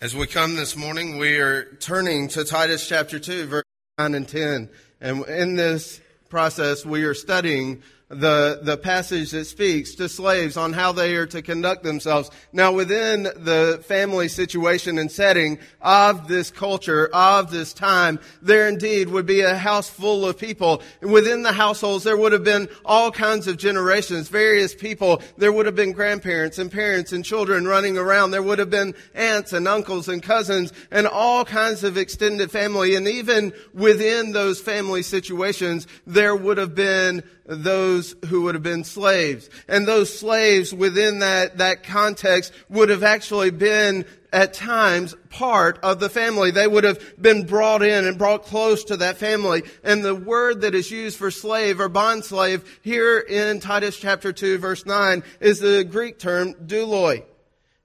As 0.00 0.14
we 0.14 0.28
come 0.28 0.54
this 0.54 0.76
morning, 0.76 1.18
we 1.18 1.40
are 1.40 1.64
turning 1.80 2.28
to 2.28 2.44
Titus 2.44 2.86
chapter 2.86 3.18
2, 3.18 3.46
verse 3.46 3.64
9 3.98 4.14
and 4.14 4.28
10. 4.28 4.68
And 5.00 5.26
in 5.26 5.56
this 5.56 6.00
process, 6.28 6.86
we 6.86 7.02
are 7.02 7.14
studying 7.14 7.82
the, 8.08 8.60
the 8.62 8.76
passage 8.76 9.32
that 9.32 9.44
speaks 9.44 9.94
to 9.96 10.08
slaves 10.08 10.56
on 10.56 10.72
how 10.72 10.92
they 10.92 11.14
are 11.16 11.26
to 11.26 11.42
conduct 11.42 11.82
themselves. 11.82 12.30
Now 12.52 12.72
within 12.72 13.24
the 13.24 13.82
family 13.86 14.28
situation 14.28 14.98
and 14.98 15.12
setting 15.12 15.58
of 15.82 16.26
this 16.26 16.50
culture, 16.50 17.10
of 17.12 17.50
this 17.50 17.74
time, 17.74 18.18
there 18.40 18.66
indeed 18.66 19.08
would 19.08 19.26
be 19.26 19.42
a 19.42 19.56
house 19.56 19.90
full 19.90 20.26
of 20.26 20.38
people. 20.38 20.82
Within 21.02 21.42
the 21.42 21.52
households, 21.52 22.04
there 22.04 22.16
would 22.16 22.32
have 22.32 22.44
been 22.44 22.68
all 22.84 23.10
kinds 23.10 23.46
of 23.46 23.58
generations, 23.58 24.28
various 24.28 24.74
people. 24.74 25.20
There 25.36 25.52
would 25.52 25.66
have 25.66 25.76
been 25.76 25.92
grandparents 25.92 26.58
and 26.58 26.72
parents 26.72 27.12
and 27.12 27.24
children 27.24 27.66
running 27.66 27.98
around. 27.98 28.30
There 28.30 28.42
would 28.42 28.58
have 28.58 28.70
been 28.70 28.94
aunts 29.14 29.52
and 29.52 29.68
uncles 29.68 30.08
and 30.08 30.22
cousins 30.22 30.72
and 30.90 31.06
all 31.06 31.44
kinds 31.44 31.84
of 31.84 31.98
extended 31.98 32.50
family. 32.50 32.94
And 32.94 33.06
even 33.06 33.52
within 33.74 34.32
those 34.32 34.60
family 34.60 35.02
situations, 35.02 35.86
there 36.06 36.34
would 36.34 36.56
have 36.56 36.74
been 36.74 37.22
those 37.48 38.14
who 38.26 38.42
would 38.42 38.54
have 38.54 38.62
been 38.62 38.84
slaves. 38.84 39.48
And 39.66 39.86
those 39.86 40.16
slaves 40.16 40.72
within 40.74 41.20
that, 41.20 41.58
that 41.58 41.82
context 41.82 42.52
would 42.68 42.90
have 42.90 43.02
actually 43.02 43.50
been 43.50 44.04
at 44.32 44.52
times 44.52 45.14
part 45.30 45.78
of 45.82 46.00
the 46.00 46.10
family. 46.10 46.50
They 46.50 46.66
would 46.66 46.84
have 46.84 47.20
been 47.20 47.46
brought 47.46 47.82
in 47.82 48.06
and 48.06 48.18
brought 48.18 48.44
close 48.44 48.84
to 48.84 48.98
that 48.98 49.16
family. 49.16 49.62
And 49.82 50.04
the 50.04 50.14
word 50.14 50.60
that 50.60 50.74
is 50.74 50.90
used 50.90 51.16
for 51.16 51.30
slave 51.30 51.80
or 51.80 51.88
bond 51.88 52.24
slave 52.24 52.78
here 52.82 53.18
in 53.18 53.60
Titus 53.60 53.96
chapter 53.96 54.32
2 54.32 54.58
verse 54.58 54.84
9 54.84 55.22
is 55.40 55.60
the 55.60 55.84
Greek 55.84 56.18
term 56.18 56.52
douloi. 56.54 57.24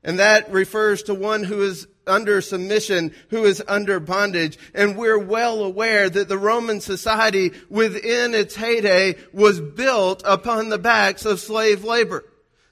And 0.03 0.19
that 0.19 0.51
refers 0.51 1.03
to 1.03 1.13
one 1.13 1.45
who 1.45 1.61
is 1.61 1.87
under 2.05 2.41
submission, 2.41 3.13
who 3.29 3.43
is 3.45 3.63
under 3.67 3.99
bondage. 3.99 4.57
And 4.73 4.97
we're 4.97 5.19
well 5.19 5.63
aware 5.63 6.09
that 6.09 6.27
the 6.27 6.37
Roman 6.37 6.81
society 6.81 7.51
within 7.69 8.33
its 8.33 8.55
heyday 8.55 9.15
was 9.31 9.59
built 9.59 10.21
upon 10.25 10.69
the 10.69 10.77
backs 10.77 11.25
of 11.25 11.39
slave 11.39 11.83
labor. 11.83 12.25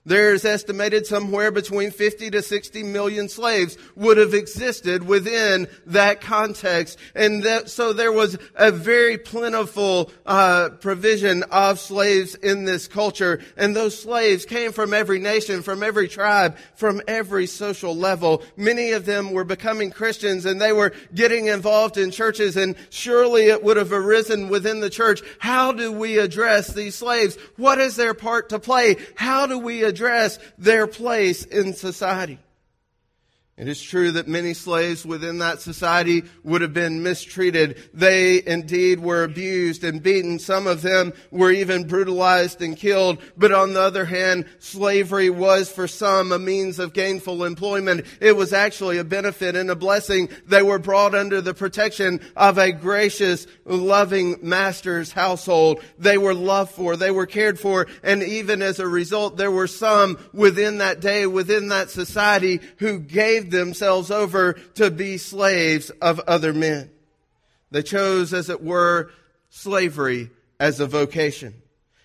There's 0.03 0.45
estimated 0.45 1.05
somewhere 1.05 1.51
between 1.51 1.91
50 1.91 2.31
to 2.31 2.41
60 2.41 2.81
million 2.81 3.29
slaves 3.29 3.77
would 3.95 4.17
have 4.17 4.33
existed 4.33 5.05
within 5.05 5.67
that 5.85 6.21
context. 6.21 6.97
And 7.13 7.43
that, 7.43 7.69
so 7.69 7.93
there 7.93 8.11
was 8.11 8.35
a 8.55 8.71
very 8.71 9.19
plentiful 9.19 10.11
uh, 10.25 10.69
provision 10.79 11.43
of 11.51 11.79
slaves 11.79 12.33
in 12.33 12.65
this 12.65 12.87
culture. 12.87 13.41
And 13.55 13.75
those 13.75 13.99
slaves 13.99 14.43
came 14.45 14.71
from 14.71 14.91
every 14.91 15.19
nation, 15.19 15.61
from 15.61 15.83
every 15.83 16.07
tribe, 16.07 16.57
from 16.73 17.03
every 17.07 17.45
social 17.45 17.95
level. 17.95 18.41
Many 18.57 18.93
of 18.93 19.05
them 19.05 19.31
were 19.31 19.43
becoming 19.43 19.91
Christians 19.91 20.47
and 20.47 20.59
they 20.59 20.73
were 20.73 20.93
getting 21.13 21.45
involved 21.45 21.97
in 21.97 22.09
churches 22.09 22.57
and 22.57 22.75
surely 22.89 23.49
it 23.49 23.63
would 23.63 23.77
have 23.77 23.93
arisen 23.93 24.49
within 24.49 24.79
the 24.79 24.89
church. 24.89 25.21
How 25.37 25.71
do 25.71 25.91
we 25.91 26.17
address 26.17 26.73
these 26.73 26.95
slaves? 26.95 27.37
What 27.57 27.77
is 27.77 27.97
their 27.97 28.15
part 28.15 28.49
to 28.49 28.57
play? 28.57 28.95
How 29.13 29.45
do 29.45 29.59
we 29.59 29.90
address 29.91 30.39
their 30.57 30.87
place 30.87 31.43
in 31.45 31.73
society. 31.73 32.39
It 33.57 33.67
is 33.67 33.81
true 33.81 34.13
that 34.13 34.29
many 34.29 34.55
slaves 34.55 35.05
within 35.05 35.37
that 35.39 35.61
society 35.61 36.23
would 36.43 36.61
have 36.61 36.73
been 36.73 37.03
mistreated. 37.03 37.77
They 37.93 38.41
indeed 38.43 38.99
were 38.99 39.23
abused 39.23 39.83
and 39.83 40.01
beaten. 40.01 40.39
Some 40.39 40.65
of 40.65 40.81
them 40.81 41.13
were 41.29 41.51
even 41.51 41.85
brutalized 41.85 42.61
and 42.61 42.75
killed. 42.75 43.19
But 43.37 43.51
on 43.51 43.73
the 43.73 43.81
other 43.81 44.05
hand, 44.05 44.45
slavery 44.57 45.29
was 45.29 45.69
for 45.69 45.87
some 45.87 46.31
a 46.31 46.39
means 46.39 46.79
of 46.79 46.93
gainful 46.93 47.43
employment. 47.43 48.07
It 48.19 48.35
was 48.35 48.51
actually 48.51 48.97
a 48.97 49.03
benefit 49.03 49.55
and 49.55 49.69
a 49.69 49.75
blessing. 49.75 50.29
They 50.47 50.63
were 50.63 50.79
brought 50.79 51.13
under 51.13 51.39
the 51.39 51.53
protection 51.53 52.21
of 52.35 52.57
a 52.57 52.71
gracious, 52.71 53.45
loving 53.65 54.37
master's 54.41 55.11
household. 55.11 55.83
They 55.99 56.17
were 56.17 56.33
loved 56.33 56.71
for. 56.71 56.95
They 56.95 57.11
were 57.11 57.27
cared 57.27 57.59
for. 57.59 57.85
And 58.01 58.23
even 58.23 58.63
as 58.63 58.79
a 58.79 58.87
result, 58.87 59.37
there 59.37 59.51
were 59.51 59.67
some 59.67 60.17
within 60.33 60.79
that 60.79 60.99
day, 60.99 61.27
within 61.27 61.67
that 61.67 61.91
society 61.91 62.59
who 62.77 62.97
gave 62.97 63.50
themselves 63.51 64.09
over 64.09 64.53
to 64.75 64.89
be 64.89 65.17
slaves 65.17 65.89
of 66.01 66.19
other 66.21 66.53
men. 66.53 66.89
They 67.69 67.83
chose, 67.83 68.33
as 68.33 68.49
it 68.49 68.63
were, 68.63 69.11
slavery 69.49 70.29
as 70.59 70.79
a 70.79 70.87
vocation. 70.87 71.61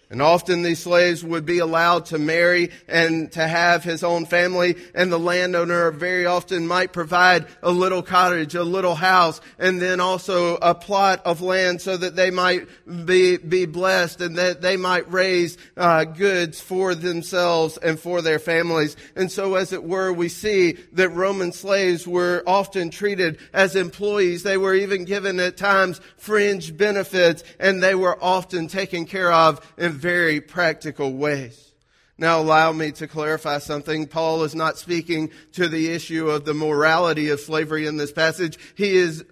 And 0.09 0.22
often 0.22 0.62
these 0.62 0.78
slaves 0.78 1.25
would 1.25 1.44
be 1.44 1.59
allowed 1.59 2.06
to 2.06 2.19
marry 2.19 2.71
and 2.87 3.31
to 3.33 3.47
have 3.47 3.83
his 3.83 4.05
own 4.05 4.25
family 4.25 4.77
and 4.94 5.11
the 5.11 5.19
landowner 5.19 5.91
very 5.91 6.27
often 6.27 6.67
might 6.67 6.93
provide 6.93 7.47
a 7.61 7.72
little 7.72 8.03
cottage, 8.03 8.55
a 8.55 8.62
little 8.62 8.94
house, 8.94 9.41
and 9.59 9.83
then 9.83 9.99
also 9.99 10.56
a 10.56 10.77
plot 10.77 11.22
of 11.25 11.41
land 11.41 11.81
so 11.81 11.97
that 11.97 12.15
they 12.15 12.31
might 12.31 12.69
be, 13.05 13.37
be 13.37 13.67
blessed 13.67 14.21
and 14.21 14.39
that 14.39 14.62
they 14.62 14.77
might 14.77 15.11
raise 15.12 15.59
uh, 15.77 16.05
goods 16.05 16.61
for 16.61 16.94
themselves 16.94 17.77
and 17.78 17.99
for 17.99 18.23
their 18.23 18.38
families. 18.38 18.97
And 19.17 19.31
so 19.31 19.56
as 19.56 19.73
it 19.73 19.83
were, 19.83 20.12
we 20.12 20.28
see 20.28 20.75
that 20.93 21.09
Roman 21.11 21.50
slaves 21.50 22.06
were 22.06 22.44
often 22.47 22.91
treated 22.91 23.38
as 23.53 23.75
employees. 23.75 24.44
They 24.44 24.56
were 24.56 24.75
even 24.75 25.05
given 25.05 25.41
at 25.41 25.56
times 25.56 26.00
fringe 26.17 26.77
benefits 26.77 27.43
and 27.59 27.83
they 27.83 27.97
were 27.97 28.23
often 28.23 28.69
taken 28.69 29.05
care 29.05 29.33
of 29.33 29.61
in 29.77 29.95
very 29.96 30.40
practical 30.40 31.12
ways. 31.12 31.72
Now 32.18 32.40
allow 32.40 32.72
me 32.72 32.92
to 32.92 33.06
clarify 33.06 33.58
something. 33.58 34.06
Paul 34.06 34.44
is 34.44 34.54
not 34.54 34.78
speaking 34.78 35.30
to 35.52 35.68
the 35.68 35.90
issue 35.90 36.30
of 36.30 36.44
the 36.46 36.54
morality 36.54 37.28
of 37.28 37.40
slavery 37.40 37.86
in 37.86 37.98
this 37.98 38.12
passage. 38.12 38.58
He 38.74 38.96
is 38.96 39.22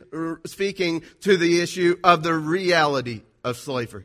speaking 0.44 1.02
to 1.22 1.36
the 1.38 1.60
issue 1.60 1.98
of 2.04 2.22
the 2.22 2.34
reality 2.34 3.22
of 3.42 3.56
slavery. 3.56 4.04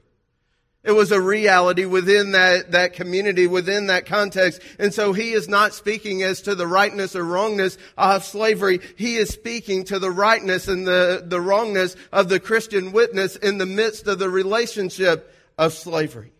It 0.81 0.93
was 0.93 1.11
a 1.11 1.19
reality 1.19 1.83
within 1.83 2.31
that, 2.31 2.71
that 2.71 2.93
community, 2.93 3.47
within 3.47 3.87
that 3.87 4.05
context. 4.05 4.61
And 4.79 4.93
so 4.93 5.11
he 5.11 5.33
is 5.33 5.49
not 5.49 5.73
speaking 5.73 6.23
as 6.23 6.41
to 6.43 6.55
the 6.55 6.65
rightness 6.65 7.17
or 7.17 7.25
wrongness 7.25 7.77
of 7.97 8.23
slavery. 8.23 8.79
He 8.95 9.17
is 9.17 9.29
speaking 9.29 9.83
to 9.85 9.99
the 9.99 10.09
rightness 10.09 10.69
and 10.69 10.87
the, 10.87 11.21
the 11.25 11.41
wrongness 11.41 11.97
of 12.13 12.29
the 12.29 12.39
Christian 12.39 12.93
witness 12.93 13.35
in 13.35 13.57
the 13.57 13.65
midst 13.65 14.07
of 14.07 14.19
the 14.19 14.29
relationship 14.29 15.35
of 15.57 15.73
slavery. 15.73 16.31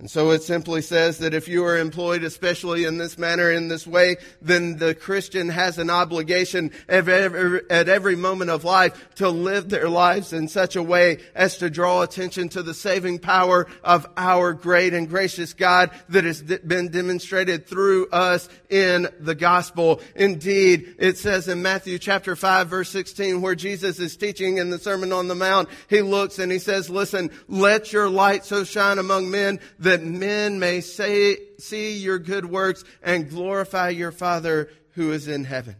And 0.00 0.08
so 0.08 0.30
it 0.30 0.44
simply 0.44 0.80
says 0.80 1.18
that 1.18 1.34
if 1.34 1.48
you 1.48 1.64
are 1.64 1.76
employed, 1.76 2.22
especially 2.22 2.84
in 2.84 2.98
this 2.98 3.18
manner, 3.18 3.50
in 3.50 3.66
this 3.66 3.84
way, 3.84 4.18
then 4.40 4.76
the 4.76 4.94
Christian 4.94 5.48
has 5.48 5.76
an 5.76 5.90
obligation 5.90 6.70
at 6.88 7.08
every 7.08 8.14
moment 8.14 8.52
of 8.52 8.62
life 8.62 9.12
to 9.16 9.28
live 9.28 9.68
their 9.68 9.88
lives 9.88 10.32
in 10.32 10.46
such 10.46 10.76
a 10.76 10.82
way 10.84 11.18
as 11.34 11.58
to 11.58 11.68
draw 11.68 12.02
attention 12.02 12.48
to 12.50 12.62
the 12.62 12.74
saving 12.74 13.18
power 13.18 13.66
of 13.82 14.06
our 14.16 14.52
great 14.52 14.94
and 14.94 15.08
gracious 15.08 15.52
God 15.52 15.90
that 16.10 16.22
has 16.22 16.42
been 16.42 16.92
demonstrated 16.92 17.66
through 17.66 18.08
us 18.10 18.48
in 18.70 19.08
the 19.18 19.34
gospel. 19.34 20.00
Indeed, 20.14 20.94
it 21.00 21.18
says 21.18 21.48
in 21.48 21.60
Matthew 21.60 21.98
chapter 21.98 22.36
5 22.36 22.68
verse 22.68 22.90
16 22.90 23.40
where 23.40 23.56
Jesus 23.56 23.98
is 23.98 24.16
teaching 24.16 24.58
in 24.58 24.70
the 24.70 24.78
Sermon 24.78 25.12
on 25.12 25.26
the 25.26 25.34
Mount, 25.34 25.68
he 25.90 26.02
looks 26.02 26.38
and 26.38 26.52
he 26.52 26.60
says, 26.60 26.88
listen, 26.88 27.32
let 27.48 27.92
your 27.92 28.08
light 28.08 28.44
so 28.44 28.62
shine 28.62 28.98
among 28.98 29.28
men 29.28 29.58
that 29.80 29.87
men 29.96 30.58
may 30.58 30.80
say, 30.80 31.36
see 31.58 31.96
your 31.96 32.18
good 32.18 32.44
works 32.44 32.84
and 33.02 33.30
glorify 33.30 33.88
your 33.88 34.12
Father 34.12 34.70
who 34.92 35.12
is 35.12 35.28
in 35.28 35.44
heaven. 35.44 35.76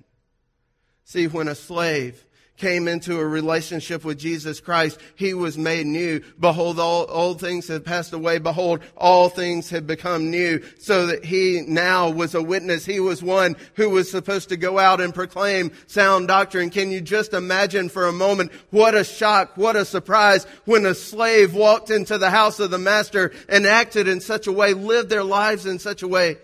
See, 1.05 1.27
when 1.27 1.49
a 1.49 1.55
slave 1.55 2.25
came 2.59 2.89
into 2.89 3.19
a 3.19 3.27
relationship 3.27 4.05
with 4.05 4.19
Jesus 4.19 4.61
Christ, 4.61 5.01
he 5.15 5.33
was 5.33 5.57
made 5.57 5.87
new. 5.87 6.21
Behold, 6.39 6.79
all 6.79 7.07
old 7.09 7.41
things 7.41 7.69
have 7.69 7.85
passed 7.85 8.13
away. 8.13 8.39
Behold, 8.39 8.81
all 8.97 9.29
things 9.29 9.71
have 9.71 9.87
become 9.87 10.31
new. 10.31 10.63
So 10.79 11.07
that 11.07 11.25
he 11.25 11.63
now 11.67 12.11
was 12.11 12.35
a 12.35 12.43
witness. 12.43 12.85
He 12.85 13.01
was 13.01 13.23
one 13.23 13.57
who 13.75 13.89
was 13.91 14.11
supposed 14.11 14.49
to 14.51 14.57
go 14.57 14.79
out 14.79 15.01
and 15.01 15.15
proclaim 15.15 15.73
sound 15.87 16.29
doctrine. 16.29 16.71
Can 16.71 16.91
you 16.91 17.01
just 17.01 17.33
imagine 17.33 17.89
for 17.89 18.07
a 18.07 18.13
moment 18.13 18.53
what 18.71 18.95
a 18.95 19.05
shock, 19.05 19.57
what 19.57 19.77
a 19.77 19.85
surprise 19.85 20.45
when 20.65 20.85
a 20.85 20.95
slave 20.95 21.55
walked 21.55 21.91
into 21.91 22.19
the 22.19 22.31
house 22.31 22.61
of 22.61 22.71
the 22.71 22.79
master 22.79 23.33
and 23.49 23.67
acted 23.67 24.09
in 24.09 24.21
such 24.21 24.47
a 24.47 24.53
way, 24.53 24.75
lived 24.75 25.09
their 25.09 25.25
lives 25.25 25.65
in 25.65 25.79
such 25.79 26.03
a 26.03 26.09
way 26.09 26.37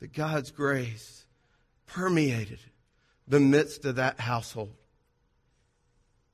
that 0.00 0.12
God's 0.12 0.50
grace 0.50 1.24
permeated 1.86 2.60
the 3.28 3.40
midst 3.40 3.84
of 3.84 3.96
that 3.96 4.18
household. 4.18 4.74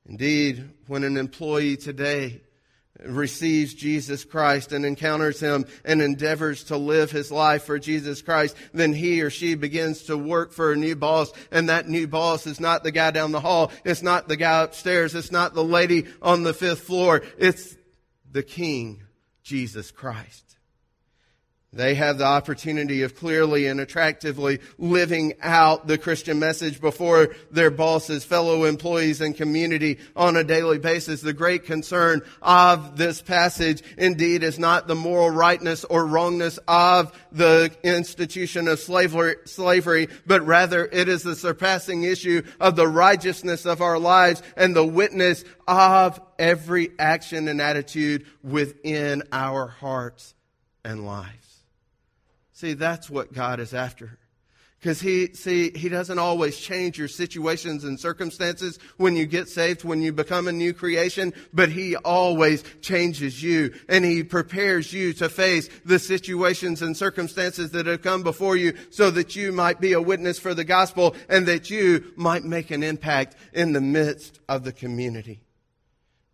Indeed, 0.09 0.67
when 0.87 1.03
an 1.03 1.17
employee 1.17 1.77
today 1.77 2.41
receives 3.05 3.75
Jesus 3.75 4.25
Christ 4.25 4.71
and 4.71 4.83
encounters 4.83 5.39
Him 5.39 5.65
and 5.85 6.01
endeavors 6.01 6.63
to 6.65 6.77
live 6.77 7.11
his 7.11 7.31
life 7.31 7.63
for 7.63 7.77
Jesus 7.77 8.23
Christ, 8.23 8.57
then 8.73 8.91
he 8.91 9.21
or 9.21 9.29
she 9.29 9.53
begins 9.53 10.03
to 10.03 10.17
work 10.17 10.51
for 10.51 10.71
a 10.71 10.75
new 10.75 10.95
boss. 10.95 11.31
And 11.51 11.69
that 11.69 11.87
new 11.87 12.07
boss 12.07 12.47
is 12.47 12.59
not 12.59 12.83
the 12.83 12.91
guy 12.91 13.11
down 13.11 13.31
the 13.31 13.39
hall. 13.39 13.71
It's 13.85 14.01
not 14.01 14.27
the 14.27 14.35
guy 14.35 14.63
upstairs. 14.63 15.13
It's 15.13 15.31
not 15.31 15.53
the 15.53 15.63
lady 15.63 16.07
on 16.23 16.41
the 16.41 16.55
fifth 16.55 16.81
floor. 16.81 17.21
It's 17.37 17.77
the 18.29 18.43
King, 18.43 19.03
Jesus 19.43 19.91
Christ. 19.91 20.48
They 21.71 21.93
have 21.93 22.17
the 22.17 22.25
opportunity 22.25 23.03
of 23.03 23.15
clearly 23.15 23.67
and 23.67 23.79
attractively 23.79 24.59
living 24.79 25.35
out 25.39 25.85
the 25.85 25.99
Christian 25.99 26.39
message 26.39 26.81
before 26.81 27.35
their 27.51 27.69
bosses, 27.69 28.25
fellow 28.25 28.63
employees, 28.63 29.21
and 29.21 29.37
community 29.37 29.99
on 30.15 30.35
a 30.35 30.43
daily 30.43 30.79
basis. 30.79 31.21
The 31.21 31.31
great 31.31 31.65
concern 31.65 32.23
of 32.41 32.97
this 32.97 33.21
passage 33.21 33.83
indeed 33.99 34.41
is 34.41 34.57
not 34.57 34.87
the 34.87 34.95
moral 34.95 35.29
rightness 35.29 35.83
or 35.83 36.07
wrongness 36.07 36.57
of 36.67 37.11
the 37.31 37.71
institution 37.83 38.67
of 38.67 38.79
slavery, 38.79 40.07
but 40.25 40.43
rather 40.47 40.85
it 40.91 41.07
is 41.07 41.21
the 41.21 41.35
surpassing 41.35 42.01
issue 42.01 42.41
of 42.59 42.77
the 42.77 42.87
righteousness 42.87 43.67
of 43.67 43.83
our 43.83 43.99
lives 43.99 44.41
and 44.57 44.75
the 44.75 44.83
witness 44.83 45.45
of 45.67 46.19
every 46.39 46.89
action 46.97 47.47
and 47.47 47.61
attitude 47.61 48.25
within 48.43 49.21
our 49.31 49.67
hearts 49.67 50.33
and 50.83 51.05
lives. 51.05 51.38
See, 52.59 52.73
that's 52.73 53.09
what 53.09 53.31
God 53.31 53.61
is 53.61 53.73
after. 53.73 54.17
Because 54.77 54.99
he, 54.99 55.33
see, 55.33 55.71
he 55.71 55.87
doesn't 55.87 56.19
always 56.19 56.57
change 56.57 56.97
your 56.97 57.07
situations 57.07 57.85
and 57.85 57.97
circumstances 57.97 58.77
when 58.97 59.15
you 59.15 59.25
get 59.25 59.47
saved, 59.47 59.85
when 59.85 60.01
you 60.01 60.11
become 60.11 60.45
a 60.45 60.51
new 60.51 60.73
creation, 60.73 61.33
but 61.53 61.69
he 61.69 61.95
always 61.95 62.65
changes 62.81 63.41
you 63.41 63.73
and 63.87 64.03
he 64.03 64.25
prepares 64.25 64.91
you 64.91 65.13
to 65.13 65.29
face 65.29 65.69
the 65.85 65.99
situations 65.99 66.81
and 66.81 66.97
circumstances 66.97 67.71
that 67.71 67.85
have 67.85 68.01
come 68.01 68.23
before 68.23 68.57
you 68.57 68.73
so 68.89 69.09
that 69.09 69.37
you 69.37 69.53
might 69.53 69.79
be 69.79 69.93
a 69.93 70.01
witness 70.01 70.37
for 70.37 70.53
the 70.53 70.65
gospel 70.65 71.15
and 71.29 71.45
that 71.45 71.69
you 71.69 72.11
might 72.17 72.43
make 72.43 72.71
an 72.71 72.83
impact 72.83 73.37
in 73.53 73.71
the 73.71 73.79
midst 73.79 74.41
of 74.49 74.65
the 74.65 74.73
community. 74.73 75.39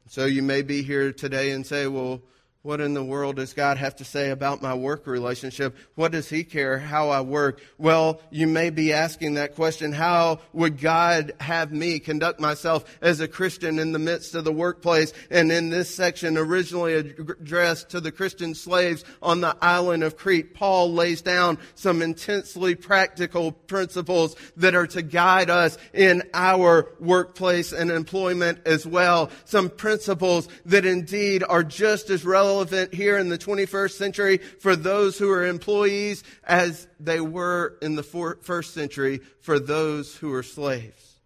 So 0.10 0.26
you 0.26 0.42
may 0.42 0.64
be 0.64 0.82
here 0.82 1.14
today 1.14 1.52
and 1.52 1.64
say, 1.64 1.86
well, 1.86 2.24
what 2.66 2.82
in 2.82 2.96
the 2.96 3.04
world 3.04 3.36
does 3.36 3.54
God 3.54 3.78
have 3.78 3.96
to 3.98 4.04
say 4.04 4.32
about 4.32 4.60
my 4.60 4.74
work 4.74 5.06
relationship? 5.06 5.78
What 5.94 6.12
does 6.12 6.28
He 6.28 6.44
care 6.44 6.80
how 6.80 7.10
I 7.10 7.22
work? 7.22 7.62
Well, 7.78 8.20
you 8.32 8.48
may 8.48 8.72
be 8.72 8.92
asking 8.92 9.36
that 9.36 9.54
question. 9.54 9.92
How 9.92 10.40
would 10.52 10.82
God 10.82 11.34
have 11.40 11.72
me 11.72 12.00
conduct 12.00 12.40
myself 12.40 12.84
as 13.02 13.20
a 13.20 13.28
Christian 13.28 13.78
in 13.78 13.92
the 13.92 14.00
midst 14.00 14.34
of 14.34 14.46
the 14.46 14.52
workplace? 14.52 15.14
And 15.30 15.52
in 15.52 15.70
this 15.70 15.94
section, 15.94 16.40
originally 16.40 16.96
addressed 16.96 17.90
to 17.90 18.02
the 18.02 18.12
Christian 18.12 18.56
slaves 18.56 19.06
on 19.22 19.42
the 19.42 19.56
island 19.62 20.04
of 20.04 20.18
Crete, 20.18 20.56
Paul 20.56 20.92
lays 20.92 21.22
down 21.22 21.60
some 21.76 22.02
intensely 22.02 22.74
practical 22.74 23.52
principles 23.52 24.36
that 24.58 24.74
are 24.74 24.88
to 24.88 25.04
guide 25.04 25.52
us 25.52 25.78
in 25.94 26.24
our 26.34 26.90
workplace 27.00 27.74
and 27.74 27.92
employment 27.92 28.62
as 28.66 28.88
well. 28.88 29.30
Some 29.44 29.70
principles 29.70 30.50
that 30.66 30.84
indeed 30.84 31.44
are 31.48 31.64
just 31.64 32.10
as 32.10 32.26
relevant 32.26 32.55
relevant 32.56 32.94
here 32.94 33.18
in 33.18 33.28
the 33.28 33.38
21st 33.38 33.92
century 33.92 34.38
for 34.38 34.78
those 34.78 35.18
who 35.18 35.30
are 35.30 35.46
employees 35.46 36.24
as 36.46 36.88
they 37.02 37.20
were 37.20 37.76
in 37.82 37.96
the 37.96 38.04
first 38.04 38.74
century 38.74 39.20
for 39.42 39.60
those 39.60 40.16
who 40.16 40.32
are 40.34 40.44
slaves. 40.44 41.20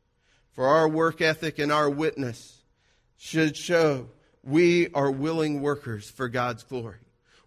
For 0.54 0.66
our 0.66 0.90
work 0.90 1.22
ethic 1.22 1.60
and 1.60 1.72
our 1.72 1.88
witness 1.88 2.64
should 3.18 3.56
show 3.56 4.08
we 4.44 4.92
are 4.94 5.12
willing 5.12 5.62
workers 5.62 6.10
for 6.10 6.30
God's 6.30 6.64
glory. 6.64 6.98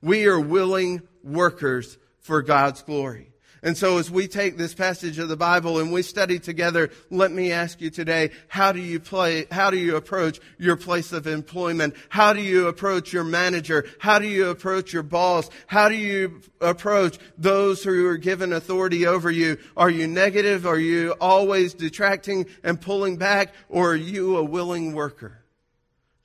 We 0.01 0.27
are 0.27 0.39
willing 0.39 1.03
workers 1.25 1.99
for 2.21 2.41
God's 2.41 2.83
glory. 2.83 3.32
And 3.65 3.79
so 3.79 3.99
as 3.99 4.11
we 4.11 4.27
take 4.27 4.57
this 4.57 4.75
passage 4.75 5.21
of 5.21 5.29
the 5.29 5.37
Bible 5.37 5.79
and 5.79 5.93
we 5.93 6.03
study 6.03 6.41
together, 6.41 6.91
let 7.11 7.31
me 7.31 7.53
ask 7.53 7.81
you 7.81 7.91
today, 7.91 8.31
how 8.49 8.73
do 8.73 8.81
you 8.81 8.99
play, 8.99 9.47
how 9.53 9.71
do 9.71 9.77
you 9.77 9.95
approach 9.95 10.41
your 10.59 10.75
place 10.77 11.13
of 11.13 11.29
employment? 11.29 11.95
How 12.09 12.33
do 12.33 12.41
you 12.41 12.67
approach 12.67 13.13
your 13.13 13.23
manager? 13.23 13.87
How 14.01 14.19
do 14.19 14.27
you 14.27 14.49
approach 14.49 14.93
your 14.93 15.05
boss? 15.05 15.49
How 15.69 15.89
do 15.89 15.95
you 15.95 16.41
approach 16.61 17.19
those 17.39 17.85
who 17.85 18.05
are 18.09 18.17
given 18.17 18.53
authority 18.53 19.07
over 19.07 19.31
you? 19.31 19.59
Are 19.77 19.91
you 19.91 20.09
negative? 20.09 20.67
Are 20.67 20.79
you 20.79 21.13
always 21.21 21.73
detracting 21.73 22.47
and 22.65 22.81
pulling 22.81 23.17
back? 23.17 23.55
Or 23.69 23.93
are 23.93 23.97
you 23.97 24.39
a 24.39 24.45
willing 24.45 24.93
worker 24.93 25.39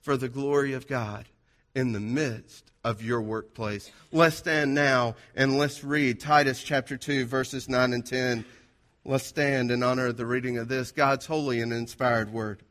for 0.02 0.18
the 0.18 0.30
glory 0.30 0.74
of 0.74 0.88
God 0.88 1.26
in 1.76 1.92
the 1.92 2.00
midst 2.00 2.72
of 2.88 3.04
your 3.04 3.22
workplace. 3.22 3.92
Let's 4.14 4.38
stand 4.38 4.74
now 4.74 5.16
and 5.36 5.58
let's 5.58 5.84
read 5.84 6.22
Titus 6.22 6.64
chapter 6.64 6.96
2, 6.96 7.26
verses 7.26 7.68
9 7.68 7.92
and 7.92 8.06
10. 8.06 8.46
Let's 9.04 9.26
stand 9.26 9.72
in 9.72 9.84
honor 9.84 10.08
of 10.08 10.16
the 10.16 10.26
reading 10.26 10.58
of 10.58 10.70
this, 10.70 10.94
God's 10.94 11.26
holy 11.26 11.60
and 11.60 11.74
inspired 11.74 12.32
word. 12.32 12.64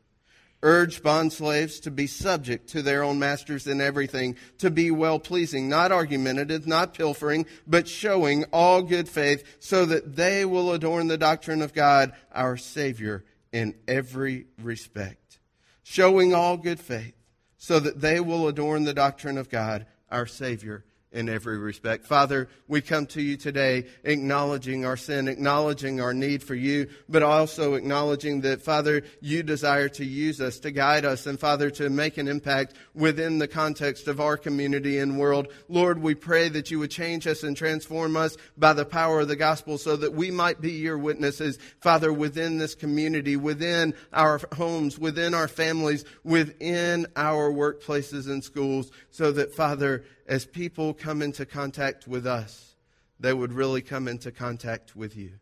Urge 0.63 1.03
bondslaves 1.03 1.79
to 1.83 1.91
be 1.91 2.07
subject 2.07 2.67
to 2.69 2.81
their 2.81 3.03
own 3.03 3.19
masters 3.19 3.67
in 3.67 3.79
everything, 3.79 4.35
to 4.57 4.71
be 4.71 4.89
well 4.89 5.19
pleasing, 5.19 5.69
not 5.69 5.91
argumentative, 5.91 6.65
not 6.65 6.95
pilfering, 6.95 7.45
but 7.67 7.87
showing 7.87 8.43
all 8.45 8.81
good 8.81 9.07
faith, 9.07 9.57
so 9.59 9.85
that 9.85 10.15
they 10.15 10.45
will 10.45 10.73
adorn 10.73 11.07
the 11.07 11.17
doctrine 11.17 11.61
of 11.61 11.75
God, 11.75 12.11
our 12.33 12.57
Savior, 12.57 13.23
in 13.51 13.75
every 13.87 14.47
respect. 14.59 15.37
Showing 15.83 16.33
all 16.33 16.57
good 16.57 16.79
faith, 16.79 17.13
so 17.59 17.79
that 17.79 18.01
they 18.01 18.19
will 18.19 18.47
adorn 18.47 18.83
the 18.83 18.95
doctrine 18.95 19.37
of 19.37 19.49
God, 19.49 19.85
our 20.11 20.25
Savior 20.25 20.83
in 21.11 21.29
every 21.29 21.57
respect. 21.57 22.05
Father, 22.05 22.49
we 22.67 22.81
come 22.81 23.05
to 23.07 23.21
you 23.21 23.37
today 23.37 23.85
acknowledging 24.03 24.85
our 24.85 24.97
sin, 24.97 25.27
acknowledging 25.29 26.01
our 26.01 26.13
need 26.13 26.43
for 26.43 26.53
you, 26.53 26.89
but 27.07 27.23
also 27.23 27.75
acknowledging 27.75 28.41
that, 28.41 28.61
Father, 28.61 29.03
you 29.21 29.41
desire 29.41 29.87
to 29.87 30.03
use 30.03 30.41
us, 30.41 30.59
to 30.59 30.71
guide 30.71 31.05
us, 31.05 31.25
and 31.25 31.39
Father, 31.39 31.69
to 31.71 31.89
make 31.89 32.17
an 32.17 32.27
impact 32.27 32.73
within 32.93 33.39
the 33.39 33.47
context 33.47 34.09
of 34.09 34.19
our 34.19 34.35
community 34.35 34.99
and 34.99 35.17
world. 35.17 35.47
Lord, 35.69 36.01
we 36.01 36.13
pray 36.13 36.49
that 36.49 36.71
you 36.71 36.79
would 36.79 36.91
change 36.91 37.25
us 37.25 37.41
and 37.41 37.55
transform 37.55 38.17
us 38.17 38.35
by 38.57 38.73
the 38.73 38.85
power 38.85 39.21
of 39.21 39.29
the 39.29 39.37
gospel 39.37 39.77
so 39.77 39.95
that 39.95 40.13
we 40.13 40.29
might 40.29 40.59
be 40.59 40.71
your 40.71 40.97
witnesses, 40.97 41.57
Father, 41.79 42.11
within 42.11 42.57
this 42.57 42.75
community, 42.75 43.37
within 43.37 43.93
our 44.11 44.41
homes, 44.55 44.99
within 44.99 45.33
our 45.33 45.47
families, 45.47 46.03
within 46.25 47.07
our 47.15 47.49
workplaces 47.49 48.27
and 48.27 48.43
schools, 48.43 48.91
so 49.09 49.31
that, 49.31 49.53
Father, 49.53 50.03
as 50.27 50.45
people 50.45 50.93
come 50.93 51.21
into 51.21 51.45
contact 51.45 52.07
with 52.07 52.27
us, 52.27 52.75
they 53.19 53.33
would 53.33 53.53
really 53.53 53.81
come 53.81 54.07
into 54.07 54.31
contact 54.31 54.95
with 54.95 55.15
you. 55.15 55.33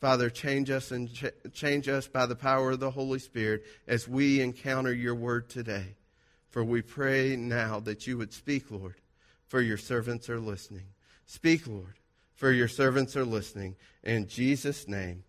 Father, 0.00 0.28
change 0.28 0.68
us 0.68 0.90
and 0.90 1.14
ch- 1.14 1.26
change 1.52 1.88
us 1.88 2.08
by 2.08 2.26
the 2.26 2.34
power 2.34 2.72
of 2.72 2.80
the 2.80 2.90
Holy 2.90 3.20
Spirit 3.20 3.62
as 3.86 4.08
we 4.08 4.40
encounter 4.40 4.92
your 4.92 5.14
word 5.14 5.48
today. 5.48 5.94
For 6.50 6.64
we 6.64 6.82
pray 6.82 7.36
now 7.36 7.78
that 7.80 8.06
you 8.06 8.18
would 8.18 8.32
speak, 8.32 8.70
Lord, 8.70 8.96
for 9.46 9.60
your 9.60 9.78
servants 9.78 10.28
are 10.28 10.40
listening. 10.40 10.86
Speak, 11.24 11.66
Lord, 11.66 11.94
for 12.34 12.50
your 12.50 12.68
servants 12.68 13.16
are 13.16 13.24
listening. 13.24 13.76
In 14.02 14.26
Jesus' 14.26 14.88
name, 14.88 15.22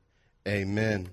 amen. 0.47 1.09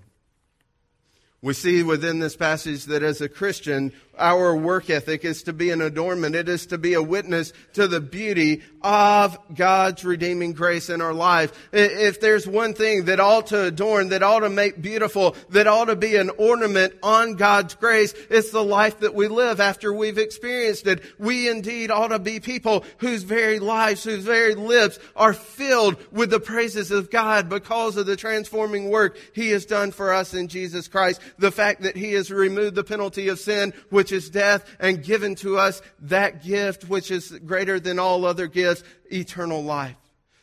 We 1.43 1.55
see 1.55 1.83
within 1.83 2.19
this 2.19 2.37
passage 2.37 2.85
that 2.87 3.03
as 3.03 3.23
a 3.23 3.29
Christian, 3.29 3.93
our 4.19 4.55
work 4.55 4.91
ethic 4.91 5.25
is 5.25 5.45
to 5.45 5.55
be 5.55 5.71
an 5.71 5.81
adornment. 5.81 6.35
It 6.35 6.51
is 6.51 6.67
to 6.67 6.77
be 6.77 6.93
a 6.93 7.03
witness 7.03 7.55
to 7.73 7.89
the 7.89 8.01
beauty 8.01 8.61
of 8.83 9.39
God's 9.55 10.05
redeeming 10.05 10.53
grace 10.53 10.91
in 10.91 11.01
our 11.01 11.15
life. 11.15 11.71
If 11.73 12.21
there's 12.21 12.47
one 12.47 12.75
thing 12.75 13.07
that 13.07 13.21
ought 13.21 13.49
to 13.49 13.65
adorn, 13.65 14.11
that 14.11 14.23
ought 14.23 14.41
to 14.41 14.51
make 14.51 14.83
beautiful, 14.83 15.35
that 15.49 15.67
ought 15.67 15.87
to 15.87 15.97
be 15.97 16.17
an 16.17 16.31
ornament 16.37 16.95
on 17.03 17.37
God's 17.37 17.75
grace, 17.75 18.13
it's 18.29 18.51
the 18.51 18.63
life 18.63 19.01
that 19.01 19.15
we 19.15 19.29
live 19.29 19.61
after 19.61 19.95
we've 19.95 20.19
experienced 20.19 20.87
it. 20.87 21.03
We 21.19 21.49
indeed 21.49 21.91
ought 21.91 22.09
to 22.09 22.19
be 22.19 22.41
people 22.41 22.85
whose 22.99 23.23
very 23.23 23.59
lives, 23.59 24.05
whose 24.05 24.25
very 24.25 24.55
lips 24.55 24.99
are 25.17 25.33
filled 25.33 25.97
with 26.13 26.29
the 26.29 26.41
praises 26.41 26.91
of 26.91 27.11
God 27.11 27.49
because 27.49 27.97
of 27.97 28.05
the 28.05 28.17
transforming 28.17 28.91
work 28.91 29.17
He 29.35 29.51
has 29.51 29.65
done 29.65 29.91
for 29.91 30.13
us 30.13 30.35
in 30.35 30.49
Jesus 30.49 30.87
Christ. 30.87 31.21
The 31.39 31.53
fact 31.53 31.83
that 31.83 31.97
He 31.97 32.13
has 32.13 32.31
removed 32.31 32.75
the 32.75 32.85
penalty 32.85 33.29
of 33.29 33.39
sin, 33.39 33.73
which 33.91 34.13
is 34.13 34.31
death, 34.31 34.65
and 34.79 35.03
given 35.03 35.35
to 35.37 35.59
us 35.59 35.83
that 36.01 36.43
gift 36.43 36.89
which 36.89 37.11
is 37.11 37.31
greater 37.45 37.81
than 37.81 37.99
all 37.99 38.25
other 38.25 38.47
gifts, 38.47 38.83
eternal 39.11 39.63
life. 39.63 39.97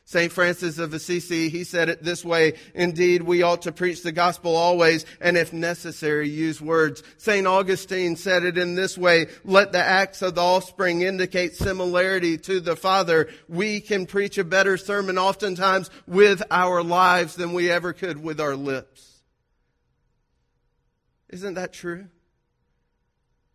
St. 0.08 0.32
Francis 0.32 0.77
of 0.77 0.94
Assisi, 0.94 1.50
he 1.50 1.65
said 1.65 1.89
it 1.89 2.01
this 2.01 2.24
way, 2.24 2.53
indeed, 2.74 3.24
we 3.24 3.44
ought 3.44 3.63
to 3.63 3.74
preach 3.74 4.03
the 4.03 4.13
gospel 4.13 4.56
always, 4.56 5.06
and 5.20 5.36
if 5.36 5.51
necessary, 5.51 6.29
use 6.29 6.62
words. 6.62 7.03
St. 7.17 7.46
Augustine 7.46 8.15
said 8.15 8.44
it 8.46 8.58
in 8.58 8.75
this 8.75 8.98
way, 8.98 9.25
let 9.44 9.74
the 9.74 9.84
acts 9.84 10.22
of 10.22 10.36
the 10.36 10.41
offspring 10.41 11.01
indicate 11.01 11.58
similarity 11.58 12.38
to 12.38 12.62
the 12.62 12.77
Father. 12.77 13.27
We 13.50 13.82
can 13.82 14.06
preach 14.06 14.38
a 14.38 14.46
better 14.46 14.77
sermon 14.77 15.17
oftentimes 15.17 15.89
with 16.08 16.41
our 16.50 16.82
lives 16.82 17.36
than 17.36 17.51
we 17.51 17.70
ever 17.70 17.91
could 17.91 18.24
with 18.24 18.39
our 18.39 18.56
lips. 18.56 19.07
Isn't 21.38 21.53
that 21.53 21.72
true? 21.72 22.08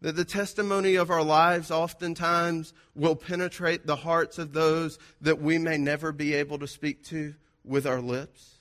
That 0.03 0.15
the 0.15 0.25
testimony 0.25 0.95
of 0.95 1.11
our 1.11 1.25
lives 1.25 1.73
oftentimes 1.73 2.73
will 2.95 3.17
penetrate 3.17 3.87
the 3.89 3.97
hearts 3.97 4.39
of 4.39 4.53
those 4.53 5.01
that 5.21 5.43
we 5.43 5.59
may 5.59 5.79
never 5.79 6.13
be 6.13 6.35
able 6.35 6.61
to 6.61 6.69
speak 6.69 7.03
to 7.07 7.35
with 7.65 7.85
our 7.85 8.01
lips. 8.01 8.61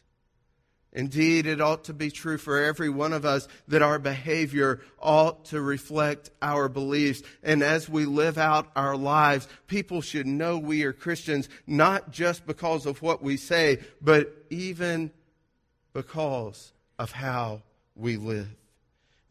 Indeed, 0.92 1.46
it 1.46 1.62
ought 1.62 1.84
to 1.84 1.94
be 1.94 2.10
true 2.10 2.40
for 2.40 2.64
every 2.64 2.90
one 2.90 3.14
of 3.14 3.24
us 3.24 3.48
that 3.68 3.84
our 3.84 4.00
behavior 4.00 4.82
ought 4.98 5.46
to 5.46 5.62
reflect 5.62 6.32
our 6.42 6.68
beliefs. 6.68 7.22
And 7.44 7.62
as 7.62 7.88
we 7.88 8.06
live 8.06 8.40
out 8.40 8.72
our 8.76 8.98
lives, 8.98 9.48
people 9.68 10.02
should 10.02 10.26
know 10.26 10.58
we 10.58 10.82
are 10.82 10.94
Christians, 10.94 11.48
not 11.68 12.10
just 12.10 12.48
because 12.48 12.88
of 12.88 13.04
what 13.04 13.22
we 13.22 13.38
say, 13.38 13.82
but 14.02 14.34
even 14.50 15.12
because 15.94 16.74
of 16.98 17.12
how 17.12 17.62
we 17.96 18.18
live. 18.18 18.48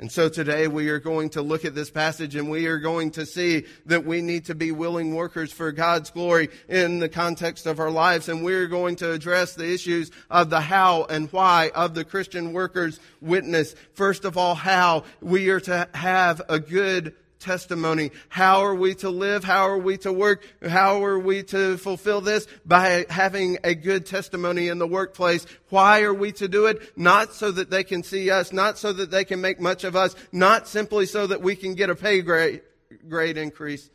And 0.01 0.11
so 0.11 0.31
today 0.31 0.67
we 0.67 0.89
are 0.89 0.99
going 0.99 1.29
to 1.31 1.43
look 1.43 1.67
at 1.67 1.75
this 1.75 1.91
passage 1.91 2.35
and 2.35 2.51
we 2.51 2.65
are 2.69 2.79
going 2.79 3.11
to 3.13 3.27
see 3.27 3.67
that 3.85 4.07
we 4.07 4.23
need 4.23 4.47
to 4.47 4.55
be 4.55 4.73
willing 4.73 5.15
workers 5.15 5.53
for 5.53 5.73
God's 5.73 6.09
glory 6.09 6.49
in 6.71 7.01
the 7.01 7.09
context 7.11 7.67
of 7.67 7.79
our 7.79 7.91
lives. 7.91 8.31
And 8.31 8.43
we're 8.43 8.67
going 8.67 8.97
to 8.97 9.13
address 9.13 9.55
the 9.55 9.71
issues 9.71 10.11
of 10.31 10.49
the 10.49 10.63
how 10.63 11.05
and 11.05 11.31
why 11.31 11.71
of 11.75 11.95
the 11.95 12.07
Christian 12.07 12.55
workers 12.55 12.99
witness. 13.21 13.75
First 13.93 14.25
of 14.25 14.39
all, 14.39 14.55
how 14.55 15.05
we 15.21 15.51
are 15.51 15.61
to 15.61 15.87
have 15.93 16.41
a 16.49 16.59
good 16.59 17.15
testimony. 17.41 18.13
How 18.29 18.61
are 18.61 18.75
we 18.75 18.95
to 18.97 19.11
live? 19.11 19.43
How 19.43 19.69
are 19.69 19.79
we 19.79 19.97
to 19.99 20.13
work? 20.13 20.45
How 20.67 21.05
are 21.05 21.19
we 21.19 21.43
to 21.45 21.77
fulfill 21.79 22.21
this? 22.21 22.47
By 22.65 23.07
having 23.09 23.59
a 23.65 23.75
good 23.75 24.07
testimony 24.07 24.69
in 24.69 24.79
the 24.79 24.87
workplace. 24.87 25.47
Why 25.71 26.03
are 26.03 26.15
we 26.15 26.33
to 26.33 26.49
do 26.49 26.67
it? 26.67 26.97
Not 26.97 27.33
so 27.35 27.51
that 27.51 27.71
they 27.71 27.83
can 27.83 28.03
see 28.03 28.31
us, 28.31 28.53
not 28.53 28.79
so 28.79 28.93
that 28.93 29.11
they 29.11 29.25
can 29.25 29.41
make 29.41 29.61
much 29.61 29.85
of 29.85 29.97
us, 29.97 30.15
not 30.31 30.69
simply 30.69 31.07
so 31.07 31.27
that 31.27 31.43
we 31.43 31.57
can 31.57 31.75
get 31.75 31.91
a 31.91 31.95
pay 31.95 32.21
grade, 32.21 32.63
grade 33.09 33.37
increase, 33.37 33.91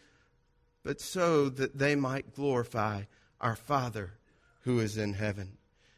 but 0.83 0.99
so 0.99 1.49
that 1.49 1.77
they 1.77 1.95
might 1.95 2.35
glorify 2.35 3.03
our 3.39 3.55
Father 3.55 4.13
who 4.61 4.79
is 4.79 4.97
in 4.97 5.13
heaven. 5.13 5.57